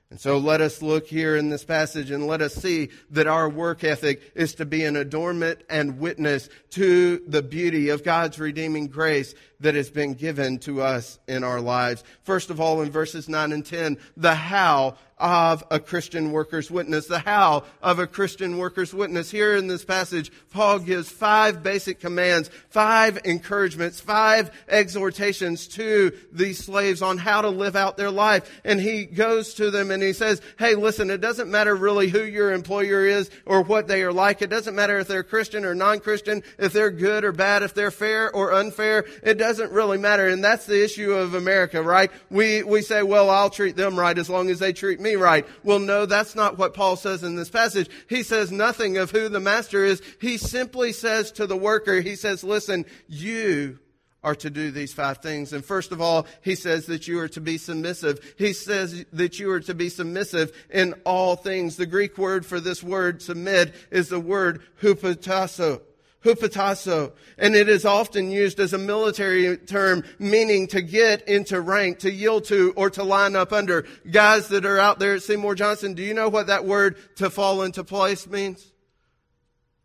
And 0.10 0.20
so 0.22 0.38
let 0.38 0.62
us 0.62 0.82
look 0.82 1.06
here 1.08 1.36
in 1.36 1.50
this 1.50 1.66
passage 1.66 2.12
and 2.12 2.28
let 2.28 2.42
us 2.42 2.54
see 2.54 2.90
that 3.10 3.28
our 3.28 3.50
work 3.50 3.84
ethic 3.84 4.32
is 4.36 4.56
to 4.56 4.66
be 4.66 4.86
an 4.86 4.96
adornment 4.96 5.64
and 5.70 6.00
witness 6.00 6.48
to 6.72 7.22
the 7.28 7.42
beauty 7.42 7.90
of 7.90 8.06
God's 8.06 8.40
redeeming 8.40 8.88
grace 8.88 9.36
that 9.60 9.76
has 9.76 9.90
been 9.90 10.14
given 10.14 10.60
to 10.60 10.82
us 10.82 11.20
in 11.28 11.44
our 11.44 11.60
lives. 11.62 12.04
First 12.24 12.50
of 12.50 12.60
all, 12.60 12.82
in 12.82 12.92
verses 12.92 13.28
9 13.28 13.52
and 13.52 13.66
10, 13.66 13.98
the 14.16 14.36
how 14.36 14.96
of 15.18 15.64
a 15.72 15.80
Christian 15.80 16.32
worker's 16.32 16.70
witness. 16.70 17.08
The 17.08 17.20
how 17.20 17.64
of 17.82 18.00
a 18.00 18.08
Christian 18.08 18.58
worker's 18.58 18.94
witness. 18.94 19.32
Here 19.32 19.56
in 19.56 19.68
this 19.68 19.84
passage, 19.84 20.32
Paul 20.52 20.80
gives 20.80 21.10
five 21.10 21.64
basic 21.64 22.00
commands, 22.00 22.50
five 22.70 23.20
encouragements, 23.26 24.00
five 24.00 24.52
exhortations 24.68 25.68
to 25.70 26.12
these 26.32 26.64
slaves 26.64 27.02
on 27.02 27.18
how 27.18 27.42
to 27.42 27.50
live 27.50 27.76
out 27.76 27.98
their 27.98 28.12
life. 28.12 28.62
And 28.64 28.80
he 28.80 29.06
goes 29.06 29.56
to 29.56 29.72
them 29.72 29.92
and 29.92 30.04
he 30.04 30.14
says, 30.14 30.42
hey, 30.60 30.76
listen, 30.76 31.10
it 31.10 31.22
doesn't 31.22 31.50
matter 31.50 31.76
really 31.76 32.10
who 32.10 32.24
your 32.24 32.54
employer 32.54 33.06
is 33.06 33.32
or 33.46 33.64
what 33.64 33.88
they 33.88 34.04
are 34.04 34.14
like. 34.14 34.42
It 34.42 34.50
doesn't 34.50 34.76
matter 34.76 35.00
if 35.00 35.08
they're 35.08 35.24
Christian 35.24 35.66
or 35.66 35.74
non-Christian, 35.74 36.44
if 36.60 36.74
they're 36.74 36.92
good 36.92 37.24
or 37.24 37.32
bad, 37.32 37.64
if 37.64 37.74
they're 37.74 37.92
fair 37.92 38.32
or 38.32 38.54
unfair. 38.54 39.06
It 39.24 39.36
doesn't 39.48 39.72
really 39.72 39.98
matter. 39.98 40.28
And 40.28 40.44
that's 40.44 40.66
the 40.66 40.84
issue 40.84 41.14
of 41.14 41.34
America, 41.34 41.82
right? 41.82 42.12
We, 42.30 42.64
we 42.64 42.82
say, 42.82 43.02
well, 43.02 43.30
I'll 43.30 43.50
treat 43.50 43.78
them 43.78 43.98
right 43.98 44.18
as 44.18 44.30
long 44.30 44.50
as 44.50 44.60
they 44.60 44.74
treat 44.74 45.00
me 45.00 45.16
right. 45.16 45.48
Well, 45.64 45.80
no, 45.80 46.06
that's 46.06 46.36
not 46.36 46.58
what 46.58 46.74
Paul 46.74 46.98
says 46.98 47.24
in 47.24 47.38
this 47.38 47.50
passage. 47.50 47.90
He 48.10 48.24
says 48.24 48.52
nothing 48.52 48.98
of 48.98 49.12
who 49.12 49.30
the 49.30 49.40
master 49.40 49.86
is. 49.86 50.02
He 50.20 50.38
simply 50.38 50.92
says 50.92 51.32
to 51.34 51.48
the 51.48 51.56
worker, 51.56 52.02
he 52.02 52.18
says, 52.18 52.44
listen, 52.44 52.86
you 53.08 53.80
are 54.22 54.36
to 54.36 54.50
do 54.50 54.70
these 54.70 54.94
five 54.94 55.20
things. 55.20 55.54
And 55.54 55.64
first 55.64 55.94
of 55.94 56.02
all, 56.02 56.28
he 56.42 56.56
says 56.56 56.88
that 56.88 57.08
you 57.08 57.20
are 57.20 57.30
to 57.30 57.40
be 57.40 57.58
submissive. 57.58 58.36
He 58.38 58.52
says 58.52 59.06
that 59.14 59.40
you 59.40 59.50
are 59.52 59.62
to 59.62 59.74
be 59.74 59.88
submissive 59.88 60.52
in 60.70 60.94
all 61.06 61.38
things. 61.38 61.78
The 61.78 61.86
Greek 61.86 62.18
word 62.18 62.46
for 62.46 62.60
this 62.60 62.84
word 62.84 63.22
submit 63.22 63.74
is 63.92 64.10
the 64.10 64.20
word 64.20 64.62
hupotasso 64.82 65.82
hupotasso, 66.24 67.14
and 67.38 67.56
it 67.56 67.70
is 67.70 67.86
often 67.86 68.32
used 68.32 68.60
as 68.60 68.74
a 68.74 68.78
military 68.78 69.58
term 69.58 70.04
meaning 70.20 70.68
to 70.68 70.82
get 70.82 71.28
into 71.28 71.62
rank, 71.62 72.00
to 72.00 72.12
yield 72.12 72.46
to, 72.46 72.74
or 72.76 72.90
to 72.90 73.04
line 73.04 73.36
up 73.36 73.54
under. 73.54 73.86
Guys 74.10 74.48
that 74.50 74.66
are 74.66 74.80
out 74.80 75.00
there 75.00 75.16
at 75.16 75.24
Seymour 75.24 75.56
Johnson, 75.56 75.94
do 75.94 76.04
you 76.04 76.14
know 76.14 76.30
what 76.30 76.48
that 76.48 76.66
word 76.66 76.98
to 77.18 77.30
fall 77.30 77.62
into 77.62 77.84
place 77.84 78.28
means? 78.28 78.66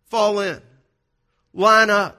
Fall 0.06 0.40
in. 0.40 0.60
Line 1.54 1.90
up. 1.90 2.18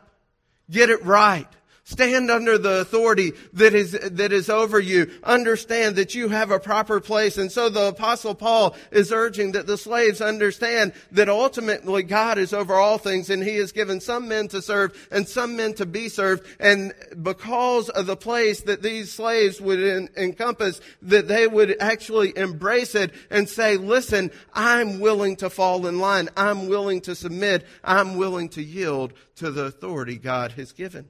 Get 0.70 0.90
it 0.90 1.04
right. 1.04 1.48
Stand 1.86 2.32
under 2.32 2.58
the 2.58 2.80
authority 2.80 3.34
that 3.52 3.74
is, 3.74 3.92
that 3.92 4.32
is 4.32 4.50
over 4.50 4.80
you. 4.80 5.12
Understand 5.22 5.98
that 5.98 6.16
you 6.16 6.30
have 6.30 6.50
a 6.50 6.58
proper 6.58 7.02
place. 7.02 7.38
And 7.38 7.52
so 7.52 7.68
the 7.68 7.90
apostle 7.90 8.36
Paul 8.36 8.74
is 8.90 9.12
urging 9.12 9.52
that 9.52 9.68
the 9.68 9.78
slaves 9.78 10.22
understand 10.22 10.94
that 11.12 11.28
ultimately 11.28 12.04
God 12.04 12.38
is 12.38 12.54
over 12.54 12.74
all 12.76 12.98
things 12.98 13.30
and 13.30 13.44
he 13.44 13.58
has 13.58 13.74
given 13.74 14.00
some 14.00 14.30
men 14.30 14.48
to 14.48 14.62
serve 14.62 15.10
and 15.12 15.28
some 15.28 15.58
men 15.58 15.74
to 15.74 15.86
be 15.86 16.08
served. 16.08 16.46
And 16.58 16.94
because 17.22 17.90
of 17.90 18.06
the 18.06 18.16
place 18.16 18.62
that 18.62 18.82
these 18.82 19.12
slaves 19.12 19.60
would 19.60 20.10
encompass, 20.16 20.80
that 21.02 21.28
they 21.28 21.48
would 21.48 21.76
actually 21.82 22.38
embrace 22.38 22.96
it 22.96 23.12
and 23.30 23.50
say, 23.50 23.76
listen, 23.76 24.32
I'm 24.54 25.02
willing 25.02 25.36
to 25.38 25.50
fall 25.50 25.86
in 25.86 26.00
line. 26.00 26.30
I'm 26.38 26.70
willing 26.70 27.02
to 27.02 27.14
submit. 27.14 27.66
I'm 27.84 28.16
willing 28.16 28.48
to 28.50 28.64
yield 28.64 29.12
to 29.36 29.52
the 29.52 29.66
authority 29.66 30.18
God 30.18 30.54
has 30.54 30.72
given. 30.72 31.10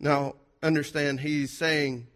Now, 0.00 0.34
understand, 0.62 1.20
he's 1.20 1.56
saying 1.56 2.06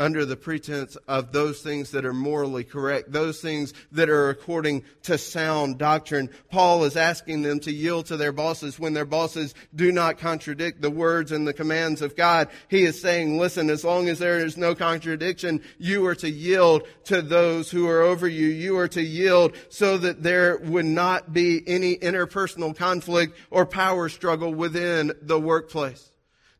under 0.00 0.24
the 0.24 0.36
pretense 0.36 0.96
of 1.06 1.30
those 1.30 1.60
things 1.60 1.90
that 1.90 2.06
are 2.06 2.14
morally 2.14 2.64
correct, 2.64 3.12
those 3.12 3.38
things 3.38 3.74
that 3.92 4.08
are 4.08 4.30
according 4.30 4.82
to 5.02 5.18
sound 5.18 5.76
doctrine. 5.76 6.30
Paul 6.50 6.84
is 6.84 6.96
asking 6.96 7.42
them 7.42 7.60
to 7.60 7.70
yield 7.70 8.06
to 8.06 8.16
their 8.16 8.32
bosses 8.32 8.80
when 8.80 8.94
their 8.94 9.04
bosses 9.04 9.54
do 9.74 9.92
not 9.92 10.16
contradict 10.16 10.80
the 10.80 10.90
words 10.90 11.32
and 11.32 11.46
the 11.46 11.52
commands 11.52 12.00
of 12.00 12.16
God. 12.16 12.48
He 12.68 12.84
is 12.84 12.98
saying, 12.98 13.38
listen, 13.38 13.68
as 13.68 13.84
long 13.84 14.08
as 14.08 14.18
there 14.18 14.38
is 14.38 14.56
no 14.56 14.74
contradiction, 14.74 15.60
you 15.76 16.06
are 16.06 16.14
to 16.14 16.30
yield 16.30 16.84
to 17.04 17.20
those 17.20 17.70
who 17.70 17.86
are 17.86 18.00
over 18.00 18.26
you. 18.26 18.46
You 18.46 18.78
are 18.78 18.88
to 18.88 19.02
yield 19.02 19.54
so 19.68 19.98
that 19.98 20.22
there 20.22 20.56
would 20.56 20.86
not 20.86 21.34
be 21.34 21.62
any 21.66 21.98
interpersonal 21.98 22.74
conflict 22.74 23.36
or 23.50 23.66
power 23.66 24.08
struggle 24.08 24.54
within 24.54 25.12
the 25.20 25.38
workplace. 25.38 26.09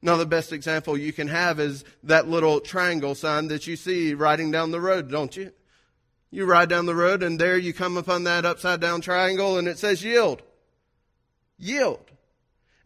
Now, 0.03 0.17
the 0.17 0.27
best 0.27 0.53
example 0.53 0.97
you 0.97 1.13
can 1.13 1.29
have 1.29 1.61
is 1.61 1.85
that 2.05 2.29
little 2.29 2.61
triangle 2.61 3.15
sign 3.15 3.49
that 3.49 3.67
you 3.67 3.77
see 3.77 4.15
riding 4.15 4.51
down 4.51 4.71
the 4.71 4.81
road, 4.81 5.11
don't 5.11 5.37
you? 5.37 5.53
You 6.31 6.47
ride 6.47 6.69
down 6.69 6.87
the 6.87 6.95
road 6.95 7.23
and 7.23 7.39
there 7.39 7.59
you 7.59 7.75
come 7.75 7.97
upon 7.97 8.25
that 8.25 8.47
upside 8.47 8.81
down 8.81 9.01
triangle 9.01 9.59
and 9.59 9.69
it 9.69 9.79
says 9.79 10.03
yield. 10.03 10.43
Yield. 11.59 12.11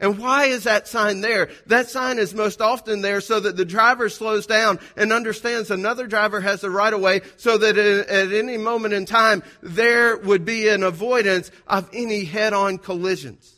And 0.00 0.18
why 0.18 0.46
is 0.46 0.64
that 0.64 0.88
sign 0.88 1.20
there? 1.20 1.50
That 1.66 1.88
sign 1.88 2.18
is 2.18 2.34
most 2.34 2.60
often 2.60 3.00
there 3.00 3.20
so 3.20 3.38
that 3.38 3.56
the 3.56 3.64
driver 3.64 4.08
slows 4.08 4.44
down 4.44 4.80
and 4.96 5.12
understands 5.12 5.70
another 5.70 6.08
driver 6.08 6.40
has 6.40 6.62
the 6.62 6.70
right 6.70 6.92
of 6.92 7.00
way 7.00 7.20
so 7.36 7.56
that 7.58 7.78
at 7.78 8.32
any 8.32 8.56
moment 8.56 8.92
in 8.92 9.06
time 9.06 9.44
there 9.62 10.16
would 10.16 10.44
be 10.44 10.66
an 10.68 10.82
avoidance 10.82 11.52
of 11.68 11.88
any 11.92 12.24
head 12.24 12.52
on 12.52 12.78
collisions. 12.78 13.53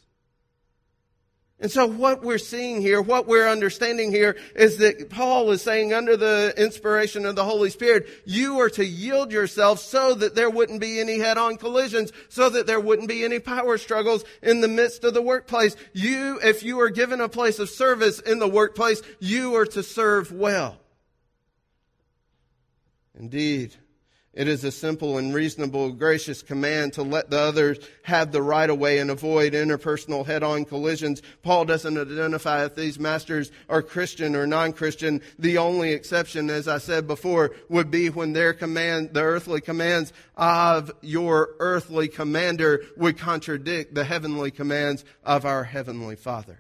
And 1.59 1.71
so 1.71 1.87
what 1.87 2.23
we're 2.23 2.37
seeing 2.37 2.83
here, 2.83 3.01
what 3.01 3.27
we're 3.27 3.49
understanding 3.49 4.11
here 4.11 4.37
is 4.55 4.77
that 4.77 5.09
Paul 5.09 5.51
is 5.53 5.63
saying 5.63 5.95
under 5.95 6.15
the 6.15 6.53
inspiration 6.55 7.25
of 7.25 7.35
the 7.35 7.45
Holy 7.45 7.71
Spirit, 7.71 8.07
you 8.27 8.61
are 8.61 8.69
to 8.71 8.85
yield 8.85 9.33
yourself 9.33 9.79
so 9.79 10.13
that 10.17 10.35
there 10.35 10.51
wouldn't 10.51 10.83
be 10.83 11.01
any 11.01 11.19
head-on 11.19 11.57
collisions, 11.57 12.13
so 12.29 12.51
that 12.51 12.67
there 12.67 12.79
wouldn't 12.79 13.09
be 13.09 13.25
any 13.25 13.39
power 13.39 13.79
struggles 13.79 14.23
in 14.43 14.61
the 14.61 14.69
midst 14.69 15.03
of 15.05 15.15
the 15.15 15.23
workplace. 15.23 15.77
You, 15.95 16.39
if 16.43 16.63
you 16.63 16.79
are 16.81 16.91
given 16.91 17.23
a 17.23 17.29
place 17.29 17.59
of 17.59 17.71
service 17.71 18.21
in 18.21 18.39
the 18.39 18.49
workplace, 18.49 19.01
you 19.19 19.57
are 19.57 19.67
to 19.67 19.83
serve 19.83 20.33
well. 20.33 20.79
Indeed, 23.19 23.75
it 24.37 24.49
is 24.49 24.63
a 24.65 24.71
simple 24.71 25.17
and 25.17 25.35
reasonable, 25.35 25.91
gracious 25.93 26.43
command 26.43 26.93
to 26.93 27.03
let 27.03 27.31
the 27.31 27.39
others 27.39 27.79
have 28.03 28.33
the 28.33 28.43
right 28.43 28.69
of 28.69 28.79
way 28.79 28.99
and 28.99 29.11
avoid 29.11 29.55
interpersonal 29.55 30.27
head-on 30.27 30.67
collisions. 30.67 31.23
Paul 31.43 31.65
doesn't 31.65 31.97
identify 31.97 32.67
if 32.67 32.75
these 32.75 32.99
masters 32.99 33.51
are 33.71 33.81
Christian 33.81 34.37
or 34.37 34.47
non-Christian. 34.47 35.23
The 35.39 35.57
only 35.57 35.93
exception, 35.93 36.51
as 36.51 36.69
I 36.69 36.77
said 36.77 37.07
before, 37.07 37.53
would 37.71 37.91
be 37.91 38.11
when 38.11 38.35
their 38.35 38.53
command, 38.53 39.15
the 39.15 39.23
earthly 39.23 39.63
commands 39.63 40.13
of 40.37 40.93
your 41.01 41.55
earthly 41.59 42.09
commander 42.09 42.85
would 42.99 43.17
contradict 43.17 43.95
the 43.95 44.05
heavenly 44.05 44.51
commands 44.51 45.03
of 45.25 45.47
our 45.47 45.65
heavenly 45.65 46.15
Father. 46.15 46.59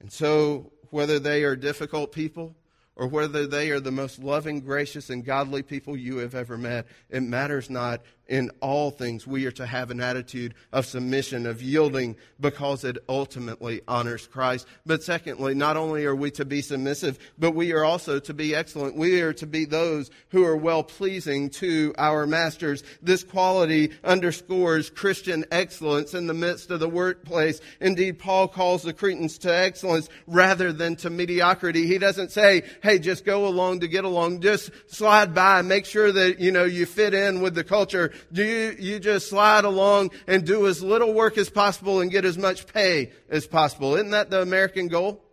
And 0.00 0.10
so, 0.10 0.72
whether 0.88 1.18
they 1.18 1.44
are 1.44 1.54
difficult 1.54 2.12
people, 2.12 2.56
or 2.96 3.06
whether 3.06 3.46
they 3.46 3.70
are 3.70 3.80
the 3.80 3.90
most 3.90 4.18
loving, 4.18 4.60
gracious, 4.60 5.10
and 5.10 5.24
godly 5.24 5.62
people 5.62 5.96
you 5.96 6.18
have 6.18 6.34
ever 6.34 6.56
met. 6.56 6.86
It 7.10 7.22
matters 7.22 7.68
not. 7.68 8.02
In 8.28 8.50
all 8.60 8.90
things, 8.90 9.26
we 9.26 9.44
are 9.46 9.52
to 9.52 9.66
have 9.66 9.90
an 9.90 10.00
attitude 10.00 10.54
of 10.72 10.86
submission, 10.86 11.46
of 11.46 11.62
yielding, 11.62 12.16
because 12.40 12.84
it 12.84 12.96
ultimately 13.08 13.82
honors 13.86 14.26
Christ. 14.26 14.66
But 14.86 15.02
secondly, 15.02 15.54
not 15.54 15.76
only 15.76 16.06
are 16.06 16.14
we 16.14 16.30
to 16.32 16.44
be 16.44 16.62
submissive, 16.62 17.18
but 17.38 17.52
we 17.52 17.72
are 17.72 17.84
also 17.84 18.18
to 18.20 18.34
be 18.34 18.54
excellent. 18.54 18.96
We 18.96 19.20
are 19.20 19.34
to 19.34 19.46
be 19.46 19.66
those 19.66 20.10
who 20.30 20.44
are 20.44 20.56
well 20.56 20.82
pleasing 20.82 21.50
to 21.50 21.94
our 21.98 22.26
masters. 22.26 22.82
This 23.02 23.24
quality 23.24 23.92
underscores 24.02 24.90
Christian 24.90 25.44
excellence 25.50 26.14
in 26.14 26.26
the 26.26 26.34
midst 26.34 26.70
of 26.70 26.80
the 26.80 26.88
workplace. 26.88 27.60
Indeed, 27.80 28.18
Paul 28.18 28.48
calls 28.48 28.82
the 28.82 28.94
Cretans 28.94 29.38
to 29.38 29.54
excellence 29.54 30.08
rather 30.26 30.72
than 30.72 30.96
to 30.96 31.10
mediocrity. 31.10 31.86
He 31.86 31.98
doesn't 31.98 32.32
say, 32.32 32.62
hey, 32.82 32.98
just 32.98 33.24
go 33.24 33.46
along 33.46 33.80
to 33.80 33.88
get 33.88 34.04
along. 34.04 34.40
Just 34.40 34.70
slide 34.86 35.34
by. 35.34 35.60
Make 35.62 35.84
sure 35.84 36.10
that, 36.10 36.40
you 36.40 36.52
know, 36.52 36.64
you 36.64 36.86
fit 36.86 37.12
in 37.12 37.42
with 37.42 37.54
the 37.54 37.64
culture 37.64 38.12
do 38.32 38.44
you, 38.44 38.76
you 38.78 38.98
just 38.98 39.28
slide 39.28 39.64
along 39.64 40.10
and 40.26 40.46
do 40.46 40.66
as 40.66 40.82
little 40.82 41.12
work 41.12 41.38
as 41.38 41.50
possible 41.50 42.00
and 42.00 42.10
get 42.10 42.24
as 42.24 42.38
much 42.38 42.66
pay 42.66 43.12
as 43.28 43.46
possible? 43.46 43.94
Isn't 43.94 44.10
that 44.10 44.30
the 44.30 44.42
American 44.42 44.88
goal? 44.88 45.24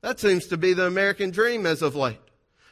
That 0.00 0.20
seems 0.20 0.46
to 0.48 0.56
be 0.56 0.74
the 0.74 0.86
American 0.86 1.30
dream 1.30 1.66
as 1.66 1.82
of 1.82 1.96
late. 1.96 2.18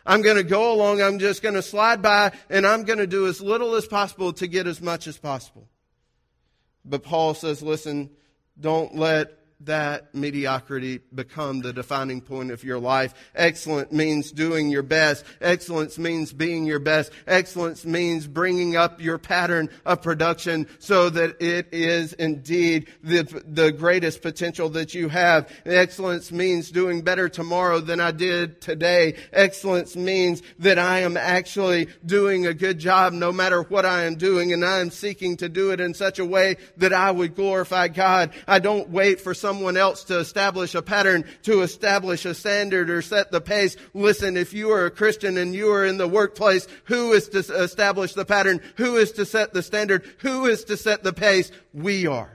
I'm 0.05 0.23
going 0.23 0.37
to 0.37 0.43
go 0.43 0.73
along, 0.73 1.01
I'm 1.01 1.19
just 1.19 1.43
going 1.43 1.55
to 1.55 1.63
slide 1.63 2.03
by, 2.03 2.33
and 2.51 2.67
I'm 2.67 2.85
going 2.85 2.99
to 2.99 3.07
do 3.07 3.27
as 3.27 3.41
little 3.41 3.75
as 3.77 3.87
possible 3.87 4.33
to 4.35 4.47
get 4.47 4.67
as 4.67 4.81
much 4.81 5.07
as 5.07 5.17
possible. 5.17 5.69
But 6.85 7.05
Paul 7.05 7.35
says, 7.35 7.63
listen, 7.63 8.11
don't 8.59 8.97
let 8.97 9.39
that 9.65 10.15
mediocrity 10.15 11.01
become 11.15 11.61
the 11.61 11.73
defining 11.73 12.21
point 12.21 12.51
of 12.51 12.65
your 12.65 12.79
life. 12.79 13.15
Excellent 13.35 13.93
means 13.93 14.33
doing 14.33 14.71
your 14.71 14.83
best. 14.83 15.25
Excellence 15.41 15.99
means 15.99 16.33
being 16.33 16.65
your 16.65 16.79
best. 16.79 17.13
Excellence 17.27 17.85
means 17.85 18.27
bringing 18.27 18.77
up 18.77 19.01
your 19.01 19.19
pattern 19.19 19.69
of 19.85 20.03
production 20.03 20.67
so 20.79 21.11
that 21.11 21.41
it 21.41 21.69
is 21.73 22.13
indeed 22.15 22.89
the, 23.03 23.23
the 23.47 23.73
greatest 23.73 24.23
potential 24.23 24.69
that 24.71 24.95
you 24.95 25.09
have. 25.09 25.51
Excellence 25.65 26.33
means 26.33 26.71
doing 26.71 27.03
better 27.03 27.29
tomorrow 27.29 27.81
than 27.81 28.01
I 28.01 28.11
did 28.11 28.61
today. 28.61 29.17
Excellence 29.33 29.97
means 29.97 30.43
that 30.59 30.79
I 30.79 31.01
am 31.01 31.17
actually 31.17 31.89
doing 32.05 32.47
a 32.47 32.55
good 32.55 32.79
job 32.79 33.13
no 33.13 33.33
matter 33.33 33.63
what 33.63 33.87
I 33.87 34.05
am 34.05 34.17
doing 34.17 34.53
and 34.53 34.65
I 34.65 34.81
am 34.81 34.91
seeking 34.91 35.37
to 35.39 35.49
do 35.49 35.71
it 35.71 35.81
in 35.81 35.95
such 35.95 36.19
a 36.19 36.25
way 36.25 36.57
that 36.79 36.93
I 36.93 37.11
would 37.11 37.35
glorify 37.35 37.89
God. 37.89 38.33
I 38.47 38.59
don't 38.59 38.91
wait 38.91 39.21
for 39.21 39.35
some 39.35 39.52
someone 39.53 39.77
else 39.77 40.05
to 40.05 40.19
establish 40.19 40.75
a 40.75 40.81
pattern, 40.81 41.27
to 41.43 41.61
establish 41.61 42.25
a 42.25 42.35
standard 42.35 42.89
or 42.89 43.03
set 43.03 43.31
the 43.31 43.41
pace. 43.41 43.77
Listen, 43.93 44.35
if 44.35 44.55
you 44.55 44.71
are 44.71 44.87
a 44.87 44.91
Christian 44.91 45.37
and 45.37 45.55
you 45.55 45.71
are 45.71 45.85
in 45.85 45.99
the 45.99 46.09
workplace, 46.09 46.67
who 46.85 47.13
is 47.13 47.29
to 47.29 47.41
establish 47.41 48.15
the 48.15 48.25
pattern? 48.25 48.63
Who 48.77 48.97
is 48.97 49.13
to 49.13 49.27
set 49.27 49.53
the 49.53 49.63
standard? 49.63 50.07
Who 50.21 50.47
is 50.47 50.65
to 50.65 50.79
set 50.79 51.03
the 51.03 51.13
pace? 51.13 51.53
We 51.75 52.07
are. 52.07 52.33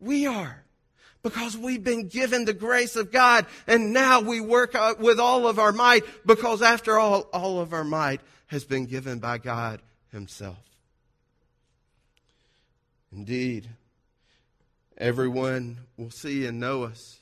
We 0.00 0.26
are 0.26 0.62
because 1.22 1.56
we've 1.56 1.82
been 1.82 2.08
given 2.08 2.44
the 2.44 2.52
grace 2.52 2.96
of 2.96 3.10
God 3.10 3.46
and 3.66 3.94
now 3.94 4.20
we 4.20 4.42
work 4.42 4.76
with 4.98 5.18
all 5.18 5.48
of 5.48 5.58
our 5.58 5.72
might 5.72 6.04
because 6.26 6.60
after 6.60 6.98
all, 6.98 7.22
all 7.32 7.58
of 7.58 7.72
our 7.72 7.84
might 7.84 8.20
has 8.48 8.64
been 8.64 8.84
given 8.84 9.18
by 9.18 9.38
God 9.38 9.80
himself. 10.12 10.58
Indeed, 13.12 13.66
Everyone 15.00 15.78
will 15.96 16.10
see 16.10 16.44
and 16.44 16.60
know 16.60 16.84
us. 16.84 17.18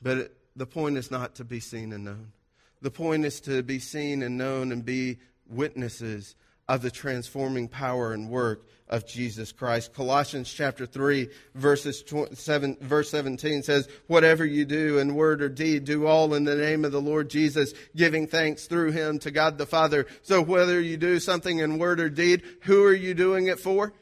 But 0.00 0.16
it, 0.16 0.36
the 0.56 0.66
point 0.66 0.96
is 0.96 1.10
not 1.10 1.34
to 1.36 1.44
be 1.44 1.60
seen 1.60 1.92
and 1.92 2.04
known. 2.04 2.32
The 2.80 2.90
point 2.90 3.26
is 3.26 3.40
to 3.42 3.62
be 3.62 3.78
seen 3.78 4.22
and 4.22 4.38
known 4.38 4.72
and 4.72 4.82
be 4.82 5.18
witnesses 5.46 6.34
of 6.68 6.80
the 6.80 6.90
transforming 6.90 7.68
power 7.68 8.14
and 8.14 8.30
work 8.30 8.66
of 8.88 9.06
Jesus 9.06 9.52
Christ. 9.52 9.92
Colossians 9.92 10.50
chapter 10.50 10.86
3 10.86 11.28
verses 11.54 12.02
7, 12.32 12.78
verse 12.80 13.10
17 13.10 13.62
says, 13.62 13.88
whatever 14.06 14.44
you 14.44 14.64
do 14.64 14.98
in 14.98 15.14
word 15.14 15.42
or 15.42 15.50
deed, 15.50 15.84
do 15.84 16.06
all 16.06 16.32
in 16.32 16.44
the 16.44 16.56
name 16.56 16.84
of 16.84 16.92
the 16.92 17.00
Lord 17.00 17.28
Jesus, 17.28 17.74
giving 17.94 18.26
thanks 18.26 18.66
through 18.66 18.92
him 18.92 19.18
to 19.18 19.30
God 19.30 19.58
the 19.58 19.66
Father. 19.66 20.06
So 20.22 20.40
whether 20.40 20.80
you 20.80 20.96
do 20.96 21.20
something 21.20 21.58
in 21.58 21.78
word 21.78 22.00
or 22.00 22.08
deed, 22.08 22.42
who 22.62 22.84
are 22.84 22.94
you 22.94 23.12
doing 23.12 23.48
it 23.48 23.60
for? 23.60 23.92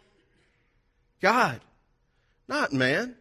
God 1.20 1.60
not 2.50 2.72
man. 2.72 3.14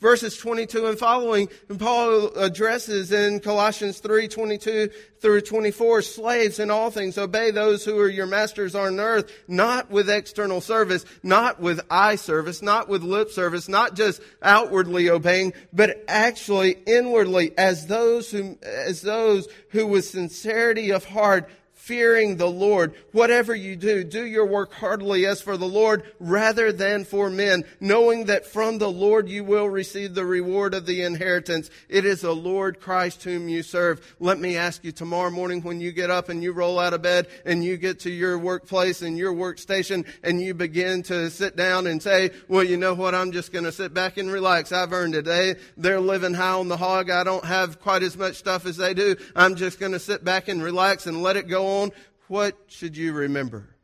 Verses 0.00 0.36
22 0.36 0.86
and 0.86 0.98
following, 0.98 1.48
and 1.70 1.80
Paul 1.80 2.26
addresses 2.34 3.10
in 3.10 3.40
Colossians 3.40 4.00
3, 4.00 4.28
22 4.28 4.90
through 5.22 5.40
24, 5.40 6.02
slaves 6.02 6.58
in 6.58 6.70
all 6.70 6.90
things, 6.90 7.16
obey 7.16 7.50
those 7.50 7.86
who 7.86 7.98
are 7.98 8.08
your 8.08 8.26
masters 8.26 8.74
on 8.74 9.00
earth, 9.00 9.32
not 9.48 9.90
with 9.90 10.10
external 10.10 10.60
service, 10.60 11.06
not 11.22 11.58
with 11.58 11.80
eye 11.88 12.16
service, 12.16 12.60
not 12.60 12.86
with 12.86 13.02
lip 13.02 13.30
service, 13.30 13.66
not 13.66 13.96
just 13.96 14.20
outwardly 14.42 15.08
obeying, 15.08 15.54
but 15.72 16.04
actually 16.06 16.72
inwardly 16.86 17.56
as 17.56 17.86
those 17.86 18.30
who, 18.30 18.58
as 18.62 19.00
those 19.00 19.48
who 19.70 19.86
with 19.86 20.04
sincerity 20.04 20.90
of 20.90 21.06
heart 21.06 21.48
fearing 21.84 22.38
the 22.38 22.50
Lord. 22.50 22.94
Whatever 23.12 23.54
you 23.54 23.76
do, 23.76 24.04
do 24.04 24.24
your 24.24 24.46
work 24.46 24.72
heartily 24.72 25.26
as 25.26 25.42
for 25.42 25.58
the 25.58 25.68
Lord 25.68 26.02
rather 26.18 26.72
than 26.72 27.04
for 27.04 27.28
men, 27.28 27.64
knowing 27.78 28.24
that 28.24 28.46
from 28.46 28.78
the 28.78 28.90
Lord 28.90 29.28
you 29.28 29.44
will 29.44 29.68
receive 29.68 30.14
the 30.14 30.24
reward 30.24 30.72
of 30.72 30.86
the 30.86 31.02
inheritance. 31.02 31.68
It 31.90 32.06
is 32.06 32.22
the 32.22 32.34
Lord 32.34 32.80
Christ 32.80 33.22
whom 33.24 33.50
you 33.50 33.62
serve. 33.62 34.16
Let 34.18 34.38
me 34.38 34.56
ask 34.56 34.82
you 34.82 34.92
tomorrow 34.92 35.30
morning 35.30 35.60
when 35.60 35.78
you 35.78 35.92
get 35.92 36.08
up 36.08 36.30
and 36.30 36.42
you 36.42 36.52
roll 36.52 36.78
out 36.78 36.94
of 36.94 37.02
bed 37.02 37.26
and 37.44 37.62
you 37.62 37.76
get 37.76 38.00
to 38.00 38.10
your 38.10 38.38
workplace 38.38 39.02
and 39.02 39.18
your 39.18 39.34
workstation 39.34 40.06
and 40.22 40.40
you 40.40 40.54
begin 40.54 41.02
to 41.04 41.28
sit 41.28 41.54
down 41.54 41.86
and 41.86 42.02
say, 42.02 42.30
well, 42.48 42.64
you 42.64 42.78
know 42.78 42.94
what? 42.94 43.14
I'm 43.14 43.30
just 43.30 43.52
going 43.52 43.66
to 43.66 43.72
sit 43.72 43.92
back 43.92 44.16
and 44.16 44.32
relax. 44.32 44.72
I've 44.72 44.94
earned 44.94 45.16
it. 45.16 45.26
They, 45.26 45.56
they're 45.76 46.00
living 46.00 46.32
high 46.32 46.52
on 46.52 46.68
the 46.68 46.78
hog. 46.78 47.10
I 47.10 47.24
don't 47.24 47.44
have 47.44 47.78
quite 47.78 48.02
as 48.02 48.16
much 48.16 48.36
stuff 48.36 48.64
as 48.64 48.78
they 48.78 48.94
do. 48.94 49.16
I'm 49.36 49.54
just 49.54 49.78
going 49.78 49.92
to 49.92 49.98
sit 49.98 50.24
back 50.24 50.48
and 50.48 50.62
relax 50.62 51.06
and 51.06 51.22
let 51.22 51.36
it 51.36 51.46
go 51.46 51.66
on 51.66 51.73
on, 51.82 51.92
what 52.28 52.56
should 52.66 52.96
you 52.96 53.12
remember? 53.12 53.76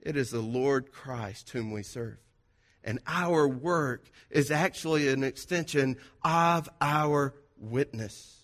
It 0.00 0.16
is 0.16 0.30
the 0.30 0.40
Lord 0.40 0.92
Christ 0.92 1.50
whom 1.50 1.70
we 1.70 1.82
serve. 1.82 2.18
And 2.82 2.98
our 3.06 3.48
work 3.48 4.04
is 4.30 4.50
actually 4.50 5.08
an 5.08 5.24
extension 5.24 5.96
of 6.22 6.68
our 6.80 7.34
witness. 7.56 8.34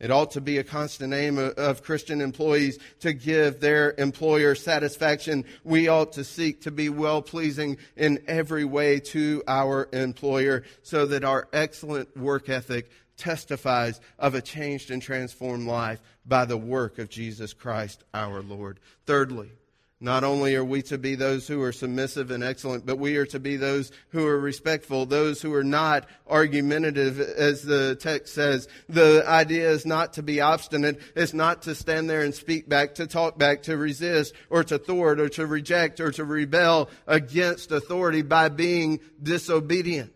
It 0.00 0.10
ought 0.10 0.32
to 0.32 0.40
be 0.40 0.58
a 0.58 0.64
constant 0.64 1.14
aim 1.14 1.38
of 1.38 1.84
Christian 1.84 2.20
employees 2.20 2.78
to 3.00 3.12
give 3.12 3.60
their 3.60 3.94
employer 3.96 4.56
satisfaction. 4.56 5.44
We 5.62 5.86
ought 5.88 6.12
to 6.14 6.24
seek 6.24 6.62
to 6.62 6.72
be 6.72 6.88
well 6.88 7.22
pleasing 7.22 7.78
in 7.96 8.22
every 8.26 8.64
way 8.64 8.98
to 9.00 9.42
our 9.46 9.88
employer 9.92 10.64
so 10.82 11.06
that 11.06 11.22
our 11.22 11.48
excellent 11.52 12.16
work 12.16 12.48
ethic 12.48 12.90
testifies 13.16 14.00
of 14.18 14.34
a 14.34 14.40
changed 14.40 14.90
and 14.90 15.02
transformed 15.02 15.66
life 15.66 16.00
by 16.26 16.44
the 16.44 16.56
work 16.56 16.98
of 16.98 17.08
Jesus 17.08 17.52
Christ 17.52 18.04
our 18.12 18.42
Lord. 18.42 18.80
Thirdly, 19.06 19.50
not 20.00 20.22
only 20.22 20.54
are 20.54 20.64
we 20.64 20.82
to 20.82 20.98
be 20.98 21.14
those 21.14 21.46
who 21.46 21.62
are 21.62 21.72
submissive 21.72 22.30
and 22.30 22.44
excellent, 22.44 22.84
but 22.84 22.98
we 22.98 23.16
are 23.16 23.24
to 23.26 23.40
be 23.40 23.56
those 23.56 23.90
who 24.10 24.26
are 24.26 24.38
respectful, 24.38 25.06
those 25.06 25.40
who 25.40 25.54
are 25.54 25.64
not 25.64 26.06
argumentative, 26.26 27.18
as 27.20 27.62
the 27.62 27.96
text 27.96 28.34
says. 28.34 28.68
The 28.88 29.24
idea 29.26 29.70
is 29.70 29.86
not 29.86 30.12
to 30.14 30.22
be 30.22 30.42
obstinate. 30.42 31.00
It's 31.16 31.32
not 31.32 31.62
to 31.62 31.74
stand 31.74 32.10
there 32.10 32.22
and 32.22 32.34
speak 32.34 32.68
back, 32.68 32.96
to 32.96 33.06
talk 33.06 33.38
back, 33.38 33.62
to 33.62 33.78
resist, 33.78 34.34
or 34.50 34.62
to 34.64 34.78
thwart, 34.78 35.20
or 35.20 35.30
to 35.30 35.46
reject, 35.46 36.00
or 36.00 36.10
to 36.10 36.24
rebel 36.24 36.90
against 37.06 37.72
authority 37.72 38.20
by 38.20 38.50
being 38.50 39.00
disobedient. 39.22 40.12